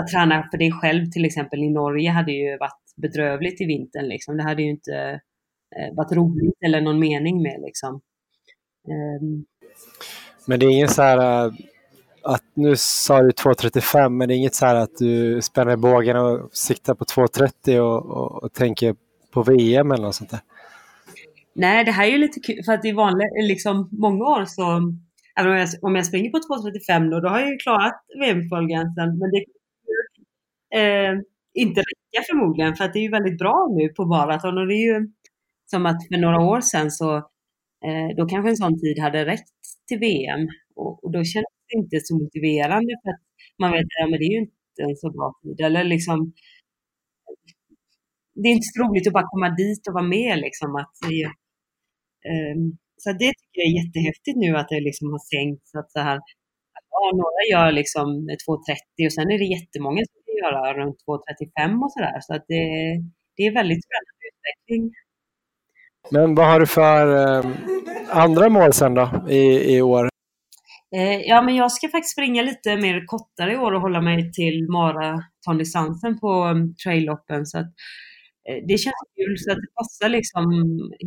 [0.00, 4.08] att träna för det själv till exempel i Norge hade ju varit bedrövligt i vintern
[4.08, 4.36] liksom.
[4.36, 5.20] Det hade ju inte
[5.76, 8.00] eh, varit roligt eller någon mening med liksom.
[8.88, 9.44] Ehm.
[10.46, 11.52] Men det är ingen så här äh,
[12.22, 16.16] att nu sa du 2.35 men det är inget så här att du spänner bågen
[16.16, 18.94] och siktar på 2.30 och, och, och, tänker
[19.30, 20.40] på VM eller något sånt där?
[21.54, 24.62] Nej, det här är ju lite kul för att i vanliga, liksom många år så,
[25.40, 29.18] även om jag, om jag springer på 2.35 då, då har jag ju klarat VM-kvalgränsen
[29.18, 29.44] men det
[30.80, 31.12] eh,
[31.54, 34.74] inte räcka förmodligen för att det är ju väldigt bra nu på maraton och det
[34.74, 35.08] är ju
[35.66, 37.30] som att för några år sedan så
[37.84, 39.50] Eh, då kanske en sån tid hade räckt
[39.88, 43.20] till VM och, och då känns det inte så motiverande för att
[43.58, 45.60] man vet att ja, det är ju inte en så bra tid.
[45.60, 46.32] Eller liksom,
[48.34, 50.38] det är inte så roligt att bara komma dit och vara med.
[50.38, 50.96] Liksom, att,
[52.30, 52.56] eh,
[53.02, 55.74] så det tycker jag är jättehäftigt nu att det liksom har sänkts.
[55.80, 56.18] Att så här,
[56.90, 58.06] ja, några gör liksom
[58.98, 62.18] 2.30 och sen är det jättemånga som vill göra runt 2.35 och sådär.
[62.20, 62.64] Så att det,
[63.36, 64.82] det är väldigt spännande utveckling.
[66.10, 67.50] Men vad har du för eh,
[68.10, 70.10] andra mål sen då i, i år?
[70.96, 74.32] Eh, ja, men jag ska faktiskt springa lite mer kortare i år och hålla mig
[74.32, 77.46] till maratondistansen på um, trailloppen.
[77.46, 77.72] Så att,
[78.48, 80.44] eh, det känns kul så att det passar liksom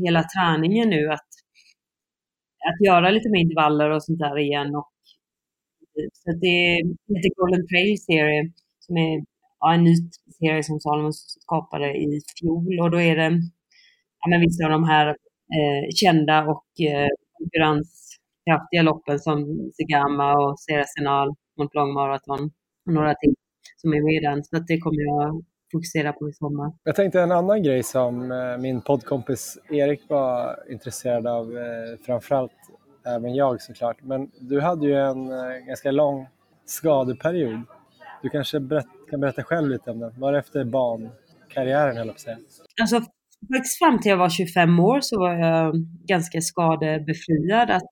[0.05, 1.27] hela träningen nu att,
[2.69, 4.75] att göra lite mer intervaller och sånt där igen.
[4.75, 4.91] Och,
[6.13, 6.57] så det
[7.15, 9.23] heter Golden Trail Serie som är
[9.59, 9.95] ja, en ny
[10.39, 13.31] serie som Salomon skapade i fjol och då är det
[14.19, 15.07] ja, men vissa av de här
[15.57, 19.37] eh, kända och eh, konkurrenskraftiga loppen som
[19.77, 22.51] Segama och Serasenal, Mont Blanc Marathon
[22.85, 23.35] och några till
[23.77, 24.43] som är med i den.
[24.43, 26.71] Så att det kommer jag fokusera på i sommar.
[26.83, 32.51] Jag tänkte en annan grej som eh, min poddkompis Erik var intresserad av, eh, framförallt
[33.05, 33.97] även jag såklart.
[34.03, 36.27] Men du hade ju en eh, ganska lång
[36.65, 37.61] skadeperiod.
[38.21, 40.19] Du kanske berätt, kan berätta själv lite om den.
[40.19, 42.37] Var det efter bankarriären höll jag på att säga?
[42.81, 42.95] Alltså
[43.55, 45.73] faktiskt fram till jag var 25 år så var jag
[46.07, 47.71] ganska skadebefriad.
[47.71, 47.91] Att,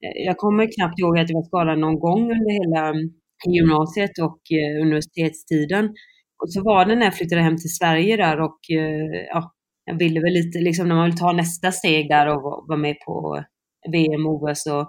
[0.00, 2.94] jag kommer knappt ihåg att jag var skadad någon gång under hela
[3.54, 4.40] gymnasiet och
[4.82, 5.94] universitetstiden.
[6.42, 9.52] Och så var det när jag flyttade hem till Sverige där och eh, ja,
[9.84, 12.96] jag ville väl lite, liksom när man vill ta nästa steg där och vara med
[13.06, 13.44] på
[13.92, 14.86] VM, OS och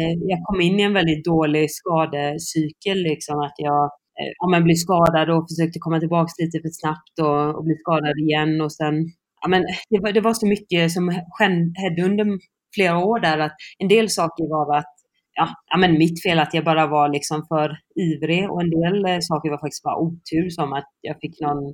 [0.00, 4.64] eh, jag kom in i en väldigt dålig skadecykel, liksom att jag Eh, ja, men
[4.64, 8.60] blev skadad och försökte komma tillbaka lite för snabbt och, och bli skadad igen.
[8.60, 8.94] Och sen,
[9.40, 11.04] ja, men det, var, det var så mycket som
[11.40, 12.26] hände under
[12.74, 14.94] flera år där att en del saker var att
[15.38, 17.68] ja, ja, men mitt fel att jag bara var liksom för
[18.06, 21.64] ivrig och en del eh, saker var faktiskt bara otur som att jag fick någon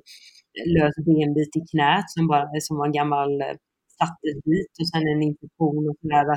[0.75, 3.55] lös benbit i knät som, bara, eh, som var en gammal eh,
[3.99, 6.27] sattesbit och sen en infektion och sådär.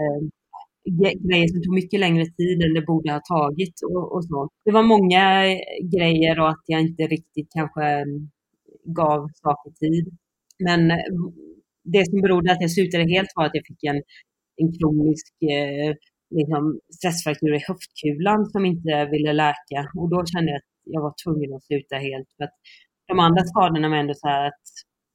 [0.00, 0.20] Eh,
[1.28, 4.48] grejer som tog mycket längre tid än det borde ha tagit och, och så.
[4.64, 5.58] Det var många eh,
[5.94, 8.30] grejer och att jag inte riktigt kanske mm,
[8.84, 10.06] gav saker tid.
[10.66, 10.96] Men eh,
[11.84, 14.02] det som berodde att jag slutade helt var att jag fick en,
[14.60, 15.94] en kronisk eh,
[16.38, 21.14] liksom, stressfraktur i höftkulan som inte ville läka och då kände jag att jag var
[21.24, 22.28] tvungen att sluta helt.
[22.36, 22.56] För att
[23.08, 24.66] de andra skadorna var ändå så här att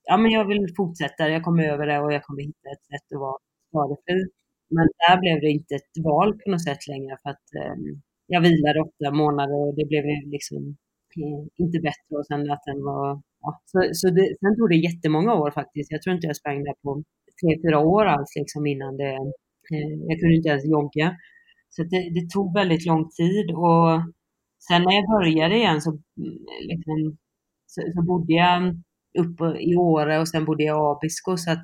[0.03, 3.07] ja, men jag vill fortsätta, jag kommer över det och jag kommer hitta ett sätt
[3.13, 4.19] att vara skadefri.
[4.75, 7.77] Men där blev det inte ett val på något sätt längre för att eh,
[8.27, 10.03] jag vilade åtta månader och det blev
[10.35, 10.61] liksom
[11.21, 13.21] eh, inte bättre och sen att den var...
[13.41, 15.91] Ja, så, så det, sen tog det jättemånga år faktiskt.
[15.91, 17.03] Jag tror inte jag sprang där på
[17.39, 19.17] tre, fyra år alls liksom innan det...
[19.73, 21.15] Eh, jag kunde inte ens jogga.
[21.69, 23.89] Så det, det, tog väldigt lång tid och
[24.67, 26.37] sen när jag började igen så, mm,
[26.71, 27.17] liksom,
[27.65, 28.61] så, så bodde jag
[29.19, 31.63] uppe i Åre och sen bodde jag i Abisko så att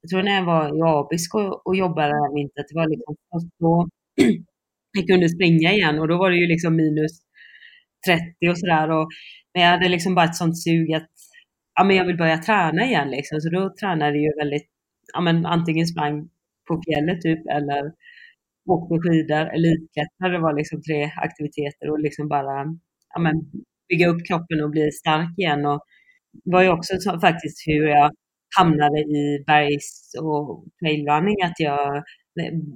[0.00, 3.52] jag tror när jag var i Abisko och jobbade där vintern, det var liksom först
[3.58, 3.88] då
[4.98, 7.12] jag kunde springa igen och då var det ju liksom minus
[8.06, 8.88] 30 och sådär.
[9.54, 11.10] Men jag hade liksom bara ett sånt sug att
[11.74, 13.40] ja, men jag vill börja träna igen liksom.
[13.40, 14.68] Så då tränade jag ju väldigt,
[15.14, 16.28] ja men antingen sprang
[16.68, 17.82] på fjället typ eller
[18.74, 20.34] åkte skidor, elitklättrade.
[20.34, 22.56] Det var liksom tre aktiviteter och liksom bara
[23.14, 23.34] ja, men,
[23.88, 25.66] bygga upp kroppen och bli stark igen.
[25.66, 25.80] Och
[26.44, 28.10] det var ju också så, faktiskt hur jag
[28.58, 32.04] hamnade i bergs och trailrunning, att jag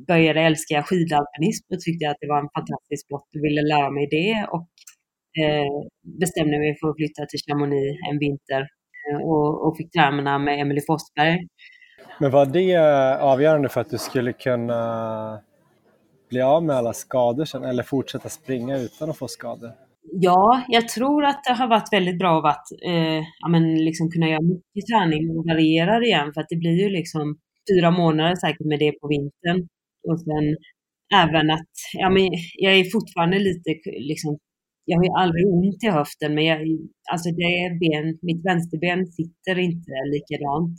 [0.07, 4.07] började älska skidalpinism och tyckte att det var en fantastisk sport och ville lära mig
[4.11, 4.71] det och
[5.43, 5.73] eh,
[6.21, 8.63] bestämde mig för att flytta till Chamonix en vinter
[9.05, 11.39] eh, och, och fick träna med Emelie Forsberg.
[12.23, 15.41] Men var det eh, avgörande för att du skulle kunna
[16.31, 19.73] bli av med alla skador sen eller fortsätta springa utan att få skador?
[20.13, 24.29] Ja, jag tror att det har varit väldigt bra att eh, ja, men liksom kunna
[24.29, 27.39] göra mycket träning och variera igen för att det blir ju liksom
[27.71, 29.69] fyra månader säkert med det på vintern.
[30.09, 30.47] Och sen
[31.15, 32.23] även att, ja men
[32.55, 33.71] jag är fortfarande lite
[34.11, 34.39] liksom,
[34.85, 36.59] jag har ju aldrig ont i höften men jag,
[37.13, 40.79] alltså det ben, mitt vänsterben sitter inte likadant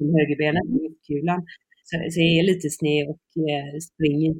[0.00, 1.40] som högerbenet i kulan.
[1.88, 4.30] Så, så jag är lite sned och eh, springer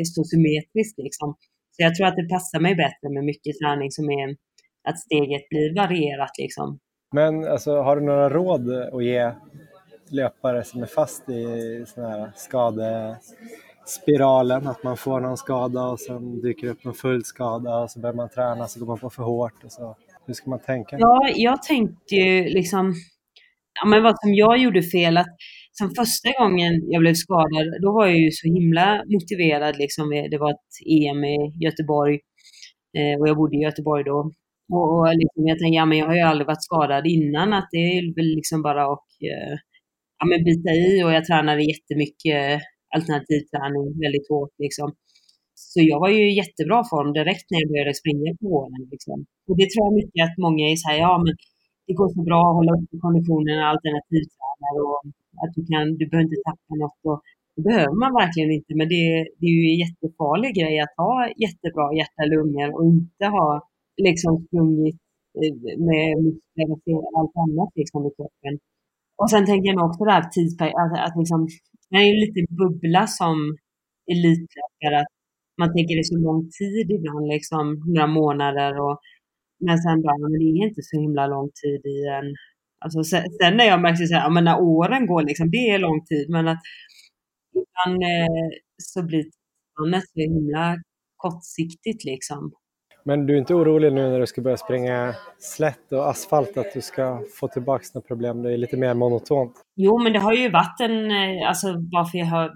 [0.00, 1.28] inte så symmetriskt liksom.
[1.74, 4.28] Så jag tror att det passar mig bättre med mycket träning som är
[4.88, 6.68] att steget blir varierat liksom.
[7.12, 8.64] Men alltså, har du några råd
[8.96, 9.32] att ge
[10.10, 16.40] löpare som är fast i sån här skadespiralen, att man får någon skada och sen
[16.40, 19.22] dyker upp en full skada och så börjar man träna så går man på för
[19.22, 19.96] hårt och så.
[20.26, 20.96] Hur ska man tänka?
[20.98, 22.94] Ja, jag tänkte ju liksom,
[23.80, 25.34] ja men vad som jag gjorde fel att
[25.78, 30.10] som första gången jag blev skadad, då var jag ju så himla motiverad liksom.
[30.30, 32.14] Det var ett EM i Göteborg
[32.98, 34.18] eh, och jag bodde i Göteborg då.
[34.74, 37.68] Och, och liksom, jag tänkte, ja men jag har ju aldrig varit skadad innan, att
[37.70, 39.54] det är väl liksom bara att eh,
[40.18, 42.62] ja, men bita i och jag tränade jättemycket
[42.96, 44.54] alternativträning väldigt hårt.
[44.64, 44.88] Liksom.
[45.54, 48.82] Så jag var ju i jättebra form direkt när jag började springa på våren.
[48.94, 49.18] Liksom.
[49.48, 51.34] Och det tror jag mycket att många är så här, ja men
[51.86, 54.32] det går så bra att hålla uppe konditionen alternativt
[54.84, 55.00] och
[55.42, 57.00] att du kan, du behöver inte tappa något.
[57.10, 57.20] Och,
[57.56, 59.02] det behöver man verkligen inte, men det,
[59.38, 61.14] det är ju en jättefarlig grej att ha
[61.44, 63.48] jättebra hjärta-lungor och inte ha
[64.06, 64.98] liksom sprungit
[65.40, 65.54] eh,
[65.88, 68.54] med muskler och allt annat liksom i kroppen.
[69.20, 71.40] Och sen tänker jag också det här tidsperioden, att, alltså att liksom,
[71.90, 73.36] det är ju lite bubbla som
[74.12, 75.00] elitlöpare.
[75.60, 78.72] Man tänker det är så lång tid ibland, liksom några månader.
[78.86, 78.96] Och,
[79.66, 82.28] men sen bara, men det är inte så himla lång tid i en...
[82.84, 85.70] Alltså, sen, sen när jag märker så här, ja, men när åren går, liksom, det
[85.70, 86.30] är lång tid.
[86.30, 86.62] Men att
[87.54, 88.48] ibland eh,
[88.82, 90.76] så blir det så himla
[91.16, 92.52] kortsiktigt liksom.
[93.04, 96.72] Men du är inte orolig nu när du ska börja springa slätt och asfalt att
[96.74, 98.42] du ska få tillbaka några problem?
[98.42, 99.52] Det är lite mer monotont.
[99.76, 102.50] Jo, men det har ju varit en, eh, alltså varför jag har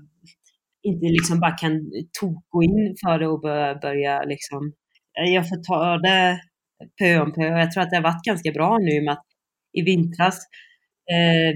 [0.82, 1.72] inte liksom bara kan
[2.20, 4.72] toko in för det och börja, börja liksom,
[5.34, 6.40] jag får ta det
[6.98, 7.42] pö om pö.
[7.42, 9.26] Jag tror att det har varit ganska bra nu med att
[9.72, 10.38] i vintras
[11.12, 11.54] eh,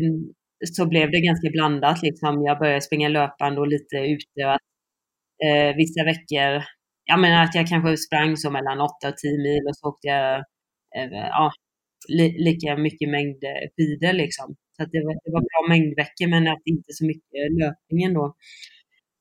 [0.72, 2.02] så blev det ganska blandat.
[2.02, 2.44] Liksom.
[2.44, 4.44] Jag började springa löpande och lite ute.
[4.46, 4.60] Och att,
[5.44, 6.62] eh, vissa veckor
[7.10, 10.08] jag menar att jag kanske sprang så mellan 8 och 10 mil och så åkte
[10.08, 10.36] jag
[10.96, 11.52] eh, ja,
[12.08, 14.46] li, lika mycket mängd eh, skidor liksom.
[14.76, 18.34] Så det, var, det var bra mängdveckor men att inte så mycket löpningen då.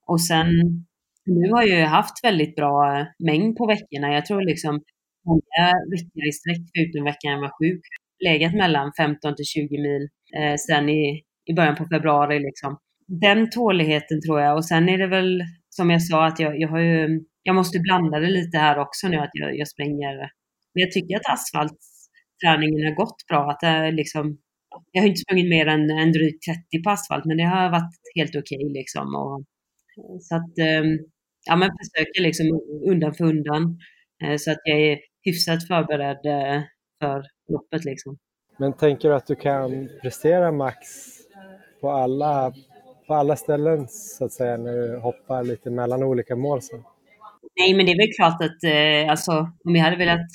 [0.07, 0.47] Och sen
[1.25, 4.13] nu har jag haft väldigt bra eh, mängd på veckorna.
[4.13, 4.81] Jag tror liksom
[5.25, 7.81] många veckor i sträck förutom veckan jag var sjuk
[8.23, 12.77] legat mellan 15 till 20 mil eh, sen i, i början på februari liksom.
[13.07, 16.69] Den tåligheten tror jag och sen är det väl som jag sa att jag, jag
[16.69, 20.15] har ju jag måste blanda det lite här också nu att jag, jag springer.
[20.73, 23.51] Men jag tycker att asfaltträningen har gått bra.
[23.51, 24.37] Att det liksom,
[24.91, 27.93] jag har inte sprungit mer än, än drygt 30 på asfalt, men det har varit
[28.15, 29.15] helt okej okay, liksom.
[29.15, 29.43] Och,
[30.21, 30.99] så att, ehm,
[31.45, 32.47] ja men försöker liksom
[32.91, 33.75] undan för undan eh,
[34.37, 36.61] så att jag är hyfsat förberedd eh,
[37.01, 38.17] för loppet liksom.
[38.57, 40.77] Men tänker du att du kan prestera max
[41.81, 42.53] på alla,
[43.07, 46.83] på alla ställen så att säga när du hoppar lite mellan olika mål sen?
[47.59, 49.31] Nej, men det är väl klart att eh, alltså,
[49.63, 50.27] om jag hade velat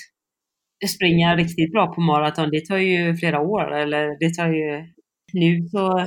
[0.89, 3.75] springa riktigt bra på maraton, det tar ju flera år.
[3.75, 4.85] Eller det tar ju...
[5.33, 6.07] Nu så,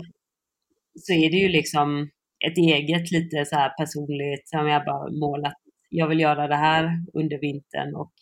[0.99, 2.09] så är det ju liksom
[2.47, 5.53] ett eget lite så här personligt, som jag bara målat.
[5.89, 6.83] Jag vill göra det här
[7.13, 8.13] under vintern och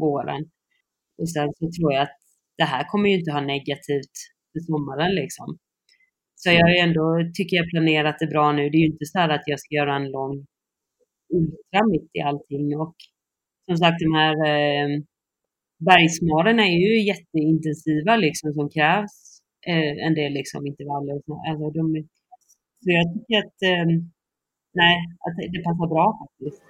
[0.00, 0.50] våren.
[1.18, 2.18] Och sen så tror jag att
[2.58, 4.16] det här kommer ju inte ha negativt
[4.52, 5.58] för sommaren liksom.
[6.34, 8.62] Så jag har ändå, tycker jag planerat det bra nu.
[8.70, 10.46] Det är ju inte så här att jag ska göra en lång
[11.34, 12.76] ultra mitt i allting.
[12.80, 12.96] Och
[13.68, 14.88] som sagt, de här eh,
[15.88, 19.16] bergsmarerna är ju jätteintensiva liksom som krävs
[19.66, 21.14] eh, en del liksom intervaller.
[21.48, 21.84] Alltså, de,
[22.82, 23.86] så jag tycker att eh,
[24.82, 26.62] nej, att det passar bra faktiskt.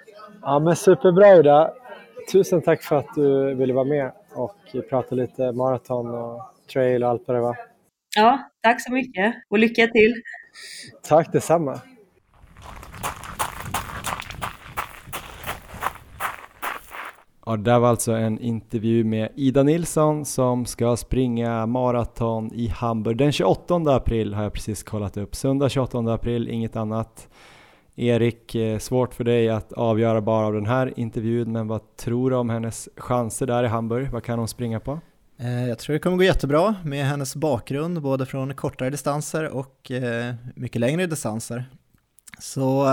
[0.42, 1.70] Ja, men superbra Ida.
[2.32, 4.56] Tusen tack för att du ville vara med och
[4.90, 6.42] prata lite maraton och
[6.72, 7.56] trail och allt vad det var.
[8.16, 10.14] Ja, tack så mycket och lycka till.
[11.02, 11.80] Tack detsamma.
[17.46, 22.66] Ja, det där var alltså en intervju med Ida Nilsson som ska springa maraton i
[22.66, 25.34] Hamburg den 28 april har jag precis kollat upp.
[25.34, 27.28] Söndag 28 april, inget annat.
[28.00, 32.30] Erik, eh, svårt för dig att avgöra bara av den här intervjun, men vad tror
[32.30, 34.10] du om hennes chanser där i Hamburg?
[34.10, 35.00] Vad kan hon springa på?
[35.38, 39.90] Eh, jag tror det kommer gå jättebra med hennes bakgrund, både från kortare distanser och
[39.90, 41.64] eh, mycket längre distanser.
[42.38, 42.86] Så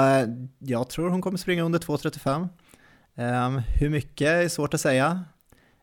[0.60, 2.48] jag tror hon kommer springa under 2.35.
[3.16, 5.24] Ehm, hur mycket är svårt att säga.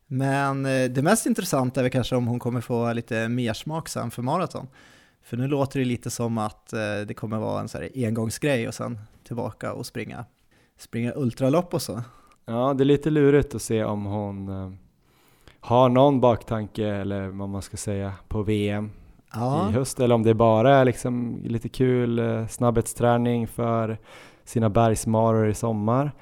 [0.06, 4.10] Men det mest intressanta är väl kanske om hon kommer få lite mer smak sen
[4.10, 4.66] för maraton.
[5.22, 6.66] För nu låter det lite som att
[7.06, 10.24] det kommer vara en så här engångsgrej och sen tillbaka och springa,
[10.78, 12.02] springa ultralopp och så.
[12.46, 14.72] Ja, det är lite lurigt att se om hon eh,
[15.60, 18.90] har någon baktanke eller vad man ska säga på VM
[19.34, 19.68] ja.
[19.70, 23.98] i höst eller om det bara är liksom lite kul eh, snabbhetsträning för
[24.44, 26.12] sina bergsmaror i sommar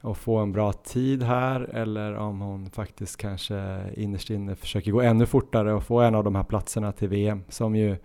[0.00, 5.00] och få en bra tid här eller om hon faktiskt kanske innerst inne försöker gå
[5.00, 7.96] ännu fortare och få en av de här platserna till VM som ju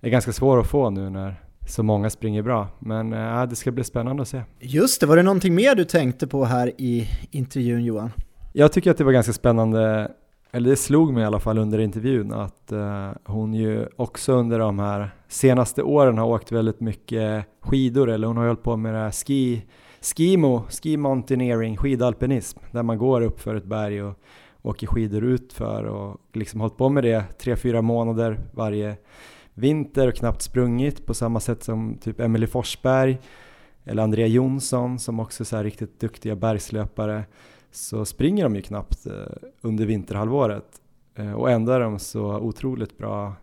[0.00, 2.68] är ganska svår att få nu när så många springer bra.
[2.78, 4.42] Men äh, det ska bli spännande att se.
[4.60, 8.10] Just det, var det någonting mer du tänkte på här i intervjun Johan?
[8.52, 10.10] Jag tycker att det var ganska spännande,
[10.52, 14.58] eller det slog mig i alla fall under intervjun, att uh, hon ju också under
[14.58, 18.94] de här senaste åren har åkt väldigt mycket skidor, eller hon har hållit på med
[18.94, 19.62] det här ski,
[20.16, 24.18] skimo, ski mountaineering, skidalpinism, där man går upp för ett berg och
[24.62, 28.96] åker skidor ut för och liksom hållit på med det tre, fyra månader varje
[29.54, 33.18] vinter och knappt sprungit på samma sätt som typ Emily Forsberg
[33.84, 37.24] eller Andrea Jonsson som också är så riktigt duktiga bergslöpare
[37.70, 39.12] så springer de ju knappt eh,
[39.60, 40.82] under vinterhalvåret.
[41.14, 43.34] Eh, och ändå är de så otroligt bra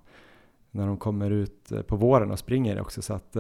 [0.72, 3.02] när de kommer ut eh, på våren och springer också.
[3.02, 3.36] Så att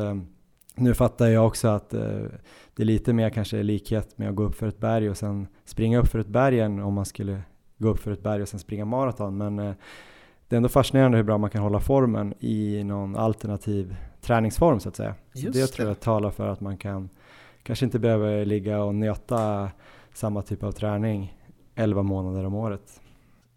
[0.75, 4.55] nu fattar jag också att det är lite mer kanske likhet med att gå upp
[4.55, 7.41] för ett berg och sen springa upp för ett berg än om man skulle
[7.77, 9.37] gå upp för ett berg och sen springa maraton.
[9.37, 9.75] Men
[10.51, 14.89] det är ändå fascinerande hur bra man kan hålla formen i någon alternativ träningsform så
[14.89, 15.15] att säga.
[15.33, 17.09] Så det, det tror jag talar för att man kan
[17.63, 19.69] kanske inte behöver ligga och nöta
[20.13, 21.37] samma typ av träning
[21.75, 23.01] 11 månader om året.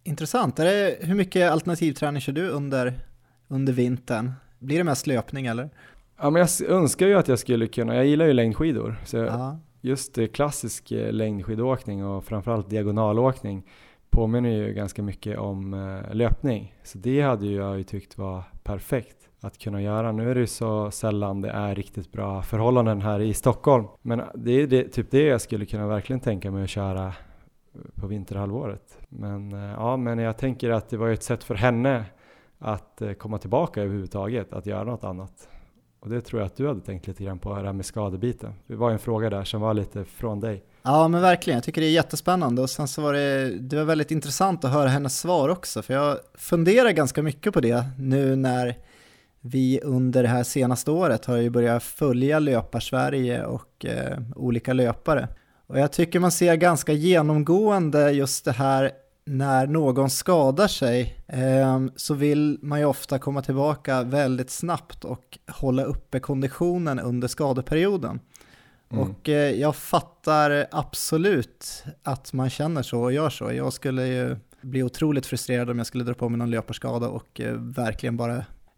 [0.04, 0.58] Intressant.
[0.58, 2.98] Är det, hur mycket alternativträning kör du under,
[3.48, 4.32] under vintern?
[4.58, 5.70] Blir det mest löpning eller?
[6.20, 10.18] Ja, men jag önskar ju att jag skulle kunna, jag gillar ju längdskidor, så just
[10.32, 13.62] klassisk eh, längdskidåkning och framförallt diagonalåkning
[14.14, 16.74] påminner ju ganska mycket om eh, löpning.
[16.82, 20.12] Så det hade jag ju tyckt var perfekt att kunna göra.
[20.12, 23.86] Nu är det ju så sällan det är riktigt bra förhållanden här i Stockholm.
[24.02, 27.12] Men det är det, typ det jag skulle kunna verkligen tänka mig att köra
[27.94, 28.98] på vinterhalvåret.
[29.08, 32.04] Men eh, ja, men jag tänker att det var ett sätt för henne
[32.58, 35.48] att eh, komma tillbaka överhuvudtaget, att göra något annat.
[36.00, 38.52] Och det tror jag att du hade tänkt lite grann på, det här med skadebiten.
[38.66, 40.64] Det var en fråga där som var lite från dig.
[40.86, 43.84] Ja men verkligen, jag tycker det är jättespännande och sen så var det, det var
[43.84, 48.36] väldigt intressant att höra hennes svar också för jag funderar ganska mycket på det nu
[48.36, 48.78] när
[49.40, 55.28] vi under det här senaste året har ju börjat följa Löparsverige och eh, olika löpare.
[55.66, 58.90] Och jag tycker man ser ganska genomgående just det här
[59.26, 65.38] när någon skadar sig eh, så vill man ju ofta komma tillbaka väldigt snabbt och
[65.48, 68.20] hålla uppe konditionen under skadeperioden.
[68.94, 69.10] Mm.
[69.10, 73.52] Och eh, jag fattar absolut att man känner så och gör så.
[73.52, 77.40] Jag skulle ju bli otroligt frustrerad om jag skulle dra på mig någon löparskada och
[77.40, 78.36] eh, verkligen bara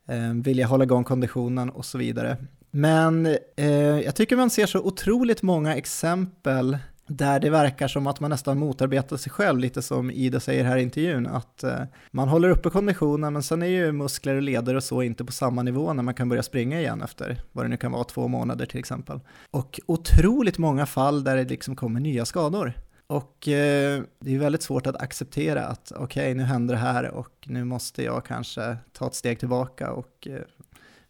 [0.08, 2.36] eh, vilja hålla igång konditionen och så vidare.
[2.70, 8.20] Men eh, jag tycker man ser så otroligt många exempel där det verkar som att
[8.20, 11.80] man nästan motarbetar sig själv, lite som Ida säger här i intervjun, att eh,
[12.10, 15.32] man håller uppe konditionen men sen är ju muskler och leder och så inte på
[15.32, 18.28] samma nivå när man kan börja springa igen efter vad det nu kan vara, två
[18.28, 19.20] månader till exempel.
[19.50, 22.72] Och otroligt många fall där det liksom kommer nya skador.
[23.06, 27.10] Och eh, det är väldigt svårt att acceptera att okej, okay, nu händer det här
[27.10, 30.40] och nu måste jag kanske ta ett steg tillbaka och eh,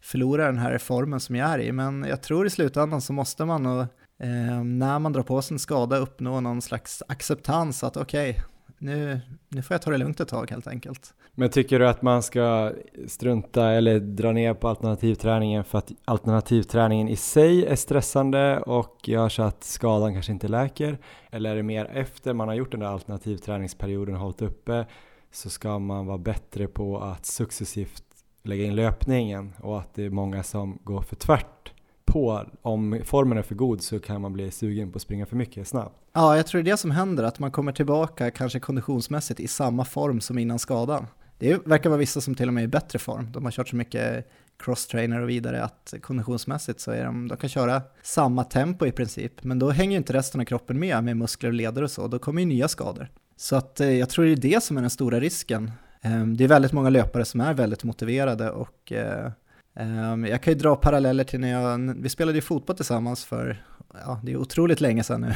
[0.01, 1.71] förlora den här formen som jag är i.
[1.71, 3.85] Men jag tror i slutändan så måste man nog
[4.19, 8.43] eh, när man drar på sig en skada uppnå någon slags acceptans att okej, okay,
[8.79, 11.13] nu, nu får jag ta det lugnt ett tag helt enkelt.
[11.35, 12.73] Men tycker du att man ska
[13.07, 19.29] strunta eller dra ner på alternativträningen för att alternativträningen i sig är stressande och gör
[19.29, 20.97] så att skadan kanske inte läker?
[21.31, 24.85] Eller är det mer efter man har gjort den där alternativträningsperioden och hållit uppe
[25.31, 28.03] så ska man vara bättre på att successivt
[28.43, 31.71] lägga in löpningen och att det är många som går för tvärt
[32.07, 32.45] på.
[32.61, 35.67] Om formen är för god så kan man bli sugen på att springa för mycket
[35.67, 35.95] snabbt.
[36.13, 39.47] Ja, jag tror det är det som händer, att man kommer tillbaka kanske konditionsmässigt i
[39.47, 41.07] samma form som innan skadan.
[41.39, 43.31] Det verkar vara vissa som till och med är i bättre form.
[43.31, 44.27] De har kört så mycket
[44.59, 49.43] crosstrainer och vidare att konditionsmässigt så är de, de kan köra samma tempo i princip,
[49.43, 52.19] men då hänger inte resten av kroppen med med muskler och leder och så, då
[52.19, 53.09] kommer ju nya skador.
[53.35, 55.71] Så att eh, jag tror det är det som är den stora risken.
[56.01, 59.31] Ehm, det är väldigt många löpare som är väldigt motiverade och eh,
[59.79, 63.63] Ehm, jag kan ju dra paralleller till när jag, vi spelade ju fotboll tillsammans för
[63.93, 65.33] ja, det är otroligt länge sedan nu.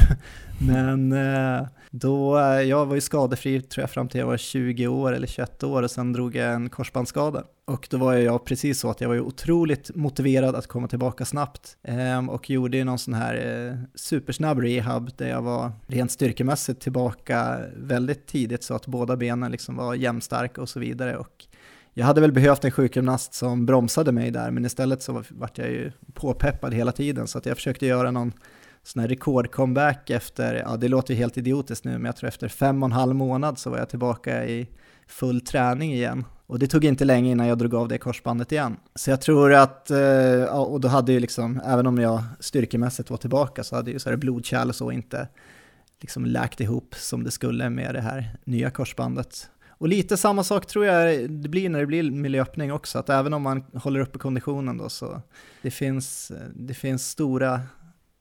[0.67, 4.87] Men eh, då, eh, jag var ju skadefri tror jag fram till jag var 20
[4.87, 7.43] år eller 21 år och sen drog jag en korsbandsskada.
[7.65, 11.25] Och då var jag precis så att jag var ju otroligt motiverad att komma tillbaka
[11.25, 16.11] snabbt ehm, och gjorde ju någon sån här eh, supersnabb rehab där jag var rent
[16.11, 21.17] styrkemässigt tillbaka väldigt tidigt så att båda benen liksom var jämnstarka och så vidare.
[21.17, 21.47] Och
[21.93, 25.69] jag hade väl behövt en sjukgymnast som bromsade mig där, men istället så vart jag
[25.69, 28.33] ju påpeppad hela tiden, så att jag försökte göra någon
[28.83, 32.47] sån här rekordcomeback efter, ja det låter ju helt idiotiskt nu, men jag tror efter
[32.47, 34.69] fem och en halv månad så var jag tillbaka i
[35.07, 36.25] full träning igen.
[36.47, 38.77] Och det tog inte länge innan jag drog av det korsbandet igen.
[38.95, 43.17] Så jag tror att, eh, och då hade ju liksom, även om jag styrkemässigt var
[43.17, 45.27] tillbaka så hade ju så här blodkärl och så inte
[46.01, 49.49] liksom läkt ihop som det skulle med det här nya korsbandet.
[49.81, 53.33] Och lite samma sak tror jag det blir när det blir miljööppning också, att även
[53.33, 55.21] om man håller uppe konditionen då så
[55.61, 57.61] det finns, det finns stora,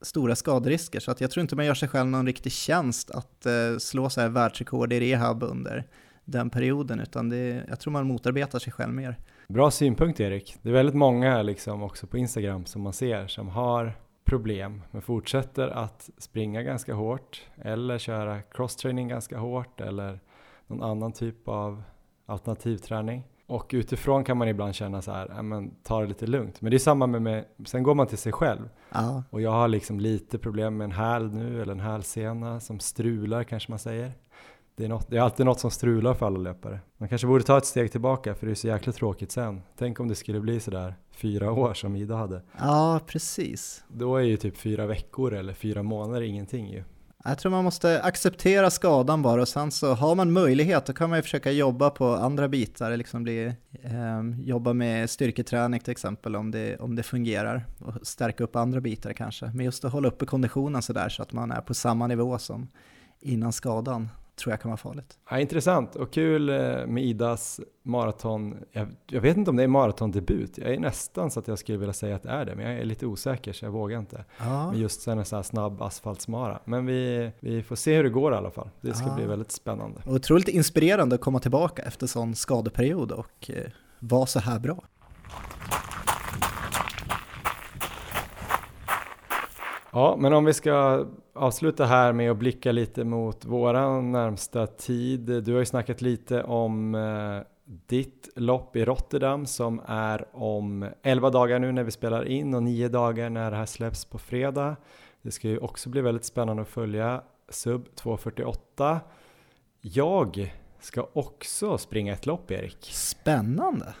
[0.01, 0.99] stora skaderisker.
[0.99, 4.09] Så att jag tror inte man gör sig själv någon riktig tjänst att eh, slå
[4.09, 5.87] så här världsrekord i rehab under
[6.25, 9.17] den perioden, utan det, jag tror man motarbetar sig själv mer.
[9.47, 10.55] Bra synpunkt Erik.
[10.61, 13.93] Det är väldigt många liksom också på Instagram som man ser som har
[14.25, 20.19] problem men fortsätter att springa ganska hårt eller köra crosstraining ganska hårt eller
[20.71, 21.83] någon annan typ av
[22.25, 23.23] alternativträning.
[23.47, 26.61] Och utifrån kan man ibland känna så här, men ta det lite lugnt.
[26.61, 28.69] Men det är samma med mig, sen går man till sig själv.
[28.91, 29.23] Ja.
[29.29, 33.43] Och jag har liksom lite problem med en häl nu, eller en hälsena som strular
[33.43, 34.13] kanske man säger.
[34.75, 36.79] Det är, något, det är alltid något som strular för alla löpare.
[36.97, 39.61] Man kanske borde ta ett steg tillbaka för det är så jäkla tråkigt sen.
[39.77, 42.41] Tänk om det skulle bli sådär fyra år som Ida hade.
[42.59, 43.83] Ja, precis.
[43.87, 46.83] Då är ju typ fyra veckor eller fyra månader ingenting ju.
[47.23, 51.09] Jag tror man måste acceptera skadan bara och sen så har man möjlighet då kan
[51.09, 53.45] man ju försöka jobba på andra bitar, liksom bli,
[53.83, 58.81] eh, jobba med styrketräning till exempel om det, om det fungerar och stärka upp andra
[58.81, 59.45] bitar kanske.
[59.45, 62.67] Men just att hålla uppe konditionen sådär så att man är på samma nivå som
[63.19, 65.19] innan skadan tror jag kan vara farligt.
[65.29, 68.57] Ja, intressant och kul eh, med Idas maraton.
[68.71, 70.57] Jag, jag, vet inte om det är maratondebut.
[70.57, 72.79] Jag är nästan så att jag skulle vilja säga att det är det, men jag
[72.79, 74.25] är lite osäker så jag vågar inte.
[74.37, 74.71] Ja.
[74.71, 76.59] Men just sen en sån här snabb asfaltsmara.
[76.65, 78.69] Men vi, vi får se hur det går i alla fall.
[78.81, 79.15] Det ska ja.
[79.15, 80.01] bli väldigt spännande.
[80.05, 84.83] otroligt inspirerande att komma tillbaka efter sån skadeperiod och eh, vara så här bra.
[89.93, 95.19] Ja, men om vi ska avsluta här med att blicka lite mot våran närmsta tid.
[95.19, 101.29] Du har ju snackat lite om eh, ditt lopp i Rotterdam som är om 11
[101.29, 104.75] dagar nu när vi spelar in och 9 dagar när det här släpps på fredag.
[105.21, 108.99] Det ska ju också bli väldigt spännande att följa sub 248.
[109.81, 112.89] Jag ska också springa ett lopp Erik.
[112.91, 113.93] Spännande!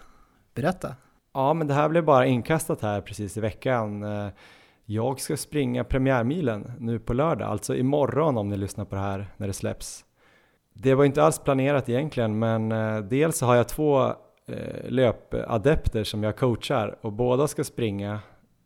[0.53, 0.95] Berätta.
[1.33, 4.03] Ja, men det här blev bara inkastat här precis i veckan.
[4.93, 9.27] Jag ska springa premiärmilen nu på lördag, alltså imorgon om ni lyssnar på det här
[9.37, 10.05] när det släpps.
[10.73, 14.05] Det var inte alls planerat egentligen, men eh, dels så har jag två
[14.45, 18.19] eh, löpadepter som jag coachar och båda ska springa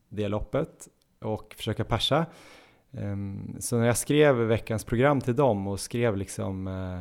[0.10, 0.88] det loppet
[1.22, 2.26] och försöka persa.
[2.92, 7.00] Ehm, så när jag skrev veckans program till dem och skrev liksom eh,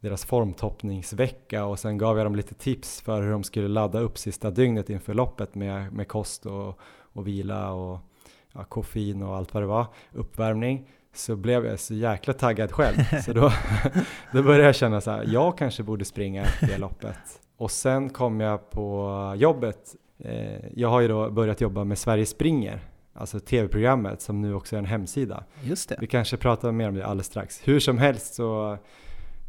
[0.00, 4.18] deras formtoppningsvecka och sen gav jag dem lite tips för hur de skulle ladda upp
[4.18, 6.78] sista dygnet inför loppet med, med kost och,
[7.12, 7.98] och vila och
[8.54, 12.96] ja, koffein och allt vad det var, uppvärmning, så blev jag så jäkla taggad själv.
[13.24, 13.52] så då,
[14.32, 17.16] då började jag känna så här, jag kanske borde springa det loppet.
[17.56, 19.94] Och sen kom jag på jobbet.
[20.18, 22.80] Eh, jag har ju då börjat jobba med Sverige springer,
[23.14, 25.44] alltså tv-programmet som nu också är en hemsida.
[25.62, 25.96] Just det.
[26.00, 27.60] Vi kanske pratar mer om det alldeles strax.
[27.64, 28.78] Hur som helst så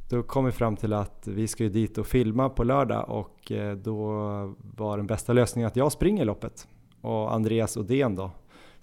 [0.10, 3.51] då kom vi fram till att vi ska ju dit och filma på lördag och
[3.51, 4.08] eh, då
[4.76, 6.68] var den bästa lösningen att jag springer loppet.
[7.01, 8.32] Och Andreas Odén då,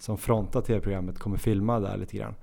[0.03, 2.35] som frontar tv-programmet kommer filma där lite grann.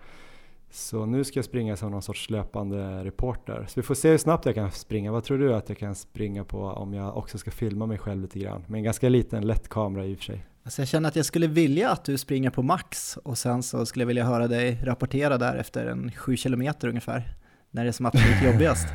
[0.70, 3.66] Så nu ska jag springa som någon sorts löpande reporter.
[3.68, 5.12] Så vi får se hur snabbt jag kan springa.
[5.12, 8.22] Vad tror du att jag kan springa på om jag också ska filma mig själv
[8.22, 8.64] lite grann?
[8.66, 10.46] Med en ganska liten lätt kamera i och för sig.
[10.64, 13.86] Alltså jag känner att jag skulle vilja att du springer på max och sen så
[13.86, 17.36] skulle jag vilja höra dig rapportera där efter en sju kilometer ungefär.
[17.70, 18.88] När det är som absolut jobbigast.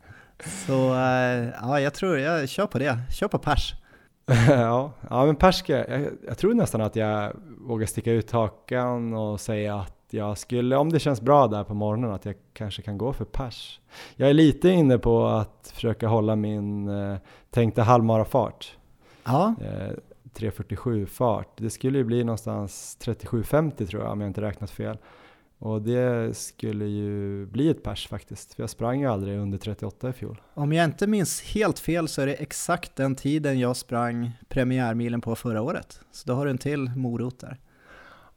[0.66, 2.98] Så eh, ja, jag tror jag kör på det.
[3.10, 3.74] Kör på pers.
[4.48, 9.14] ja, ja, men pers ska, jag, jag tror nästan att jag vågar sticka ut hakan
[9.14, 12.82] och säga att jag skulle, om det känns bra där på morgonen, att jag kanske
[12.82, 13.80] kan gå för pers.
[14.16, 17.16] Jag är lite inne på att försöka hålla min eh,
[17.50, 18.76] tänkta halvmarafart.
[19.24, 19.92] Ja, Eh,
[20.36, 21.48] 3.47 fart.
[21.56, 24.98] Det skulle ju bli någonstans 37.50 tror jag om jag inte räknat fel.
[25.58, 30.08] Och det skulle ju bli ett pers faktiskt, för jag sprang ju aldrig under 38
[30.08, 30.40] i fjol.
[30.54, 35.20] om jag inte minns helt fel så är det exakt den tiden jag sprang premiärmilen
[35.20, 36.00] på förra året.
[36.10, 37.58] Så då har du en till morot där.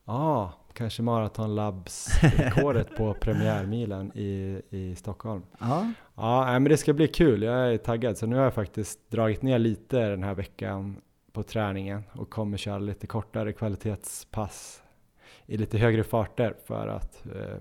[0.06, 5.44] Ja, ah, kanske maratonlabs-rekordet på premiärmilen i, i Stockholm.
[5.60, 7.44] Ja, Ja, men det ska bli kul.
[7.44, 8.18] Jag är taggad.
[8.18, 11.02] Så nu har jag faktiskt dragit ner lite den här veckan
[11.32, 14.84] på träningen och kommer köra lite kortare kvalitetspass
[15.50, 17.58] i lite högre farter för att eh,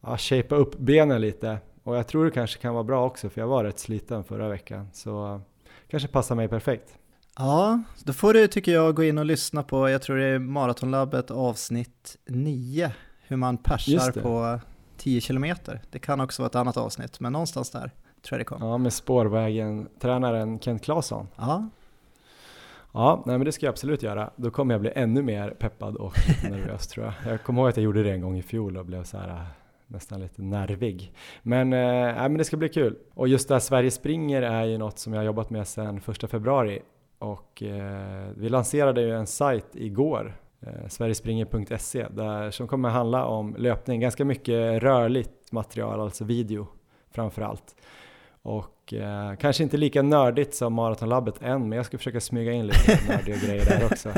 [0.00, 1.58] ja, shapea upp benen lite.
[1.82, 4.48] Och jag tror det kanske kan vara bra också för jag var rätt sliten förra
[4.48, 4.88] veckan.
[4.92, 5.40] Så
[5.88, 6.98] kanske passar mig perfekt.
[7.36, 10.38] Ja, då får du tycker jag gå in och lyssna på, jag tror det är
[10.38, 12.92] Maratonlabbet avsnitt 9,
[13.22, 14.60] hur man persar på
[14.96, 15.82] 10 kilometer.
[15.90, 17.80] Det kan också vara ett annat avsnitt, men någonstans där
[18.22, 18.62] tror jag det kom.
[18.62, 21.28] Ja, med spårvägen, tränaren Kent Claesson.
[21.36, 21.68] Ja,
[22.92, 24.30] Ja, nej men det ska jag absolut göra.
[24.36, 26.14] Då kommer jag bli ännu mer peppad och
[26.50, 27.32] nervös tror jag.
[27.32, 29.28] Jag kommer ihåg att jag gjorde det en gång i fjol och blev så här
[29.28, 29.42] äh,
[29.86, 31.12] nästan lite nervig.
[31.42, 32.98] Men, eh, men det ska bli kul.
[33.14, 36.00] Och just det här Sverige springer är ju något som jag har jobbat med sedan
[36.00, 36.82] första februari.
[37.18, 43.54] Och eh, vi lanserade ju en sajt igår, eh, sverigespringer.se, där, som kommer handla om
[43.58, 44.00] löpning.
[44.00, 46.66] Ganska mycket rörligt material, alltså video
[47.10, 47.74] framför allt.
[48.44, 52.66] Och eh, kanske inte lika nördigt som Maratonlabbet än, men jag ska försöka smyga in
[52.66, 54.08] lite nördiga grejer där också.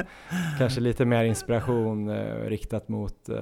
[0.58, 3.36] Kanske lite mer inspiration eh, riktat mot eh,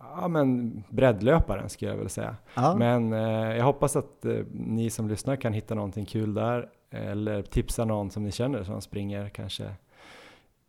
[0.00, 2.36] ja, men breddlöparen skulle jag vilja säga.
[2.54, 2.76] ja.
[2.76, 7.42] Men eh, jag hoppas att eh, ni som lyssnar kan hitta någonting kul där eller
[7.42, 9.64] tipsa någon som ni känner som springer kanske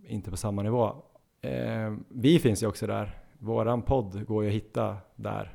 [0.07, 0.95] inte på samma nivå.
[1.41, 3.19] Eh, vi finns ju också där.
[3.39, 5.53] Våran podd går ju att hitta där.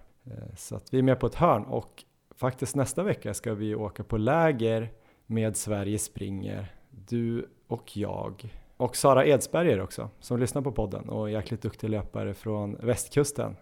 [0.57, 2.05] Så att vi är med på ett hörn och
[2.43, 4.91] faktiskt nästa vecka ska vi åka på läger
[5.27, 6.75] med Sverige springer.
[6.91, 8.55] Du och jag.
[8.77, 13.57] Och Sara Edsberger också, som lyssnar på podden och är jäkligt duktig löpare från västkusten.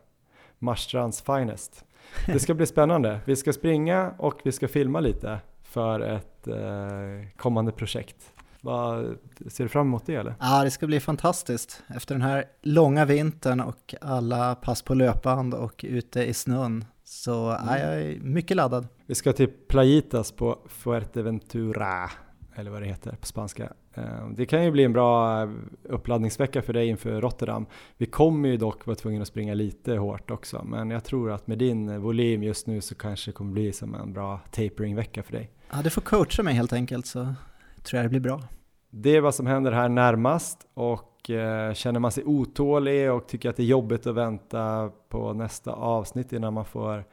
[0.59, 1.85] Marstrands finest.
[2.27, 3.21] Det ska bli spännande.
[3.25, 8.33] Vi ska springa och vi ska filma lite för ett eh, kommande projekt.
[8.61, 9.19] Vad,
[9.49, 10.35] ser du fram emot det eller?
[10.41, 11.83] ja, det ska bli fantastiskt.
[11.97, 17.51] Efter den här långa vintern och alla pass på löpband och ute i snön så
[17.51, 18.89] är jag mycket laddad.
[19.07, 22.11] Vi ska till Playitas på Fuerteventura,
[22.55, 23.73] eller vad det heter på spanska.
[23.95, 25.49] Eh, Det kan ju bli en bra eh,
[25.83, 27.67] uppladdningsvecka för dig inför Rotterdam.
[27.97, 31.47] Vi kommer ju dock vara tvungna att springa lite hårt också, men jag tror att
[31.47, 35.23] med din eh, volym just nu så kanske det kommer bli som en bra tapering-vecka
[35.23, 35.51] för dig.
[35.73, 37.35] Ja, du får coacha mig helt enkelt så
[37.83, 38.43] tror jag det blir bra.
[38.91, 43.51] Det är vad som händer här närmast och eh, känner man sig otålig och tycker
[43.51, 47.05] att det är jobbigt att vänta på nästa avsnitt innan man får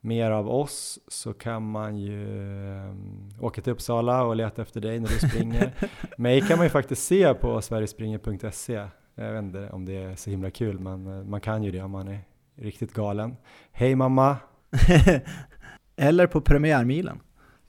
[0.00, 2.24] mer av oss så kan man ju
[2.76, 2.94] eh,
[3.40, 5.72] åka till Uppsala och leta efter dig när du springer.
[6.16, 8.86] Mig kan man ju faktiskt se på sverigespringer.se.
[9.14, 11.82] Jag vet inte om det är så himla kul men eh, man kan ju det
[11.82, 12.20] om man är
[12.54, 13.36] riktigt galen.
[13.72, 14.36] Hej mamma!
[15.96, 17.20] Eller på premiärmilen.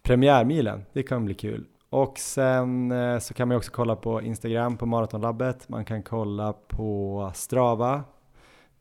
[0.03, 1.65] Premiärmilen, det kan bli kul.
[1.91, 5.69] Och sen eh, så kan man också kolla på Instagram på Maratonlabbet.
[5.69, 8.03] Man kan kolla på Strava.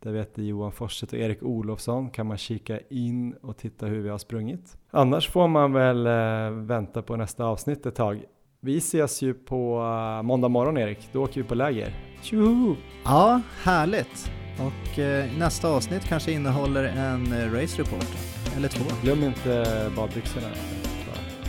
[0.01, 4.09] Där vet Johan Forsset och Erik Olofsson kan man kika in och titta hur vi
[4.09, 4.77] har sprungit.
[4.91, 8.25] Annars får man väl eh, vänta på nästa avsnitt ett tag.
[8.61, 11.95] Vi ses ju på eh, måndag morgon Erik, då åker vi på läger.
[12.23, 12.77] Tjoho!
[13.05, 14.31] Ja, härligt.
[14.59, 18.17] Och eh, nästa avsnitt kanske innehåller en eh, race report.
[18.57, 18.85] Eller två.
[19.03, 20.49] Glöm inte badbyxorna.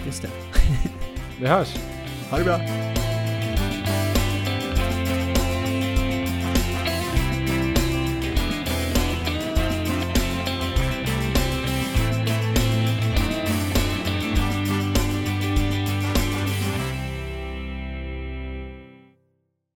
[0.06, 0.30] Just det.
[1.42, 1.76] Vi hörs!
[2.30, 2.60] Ha det bra.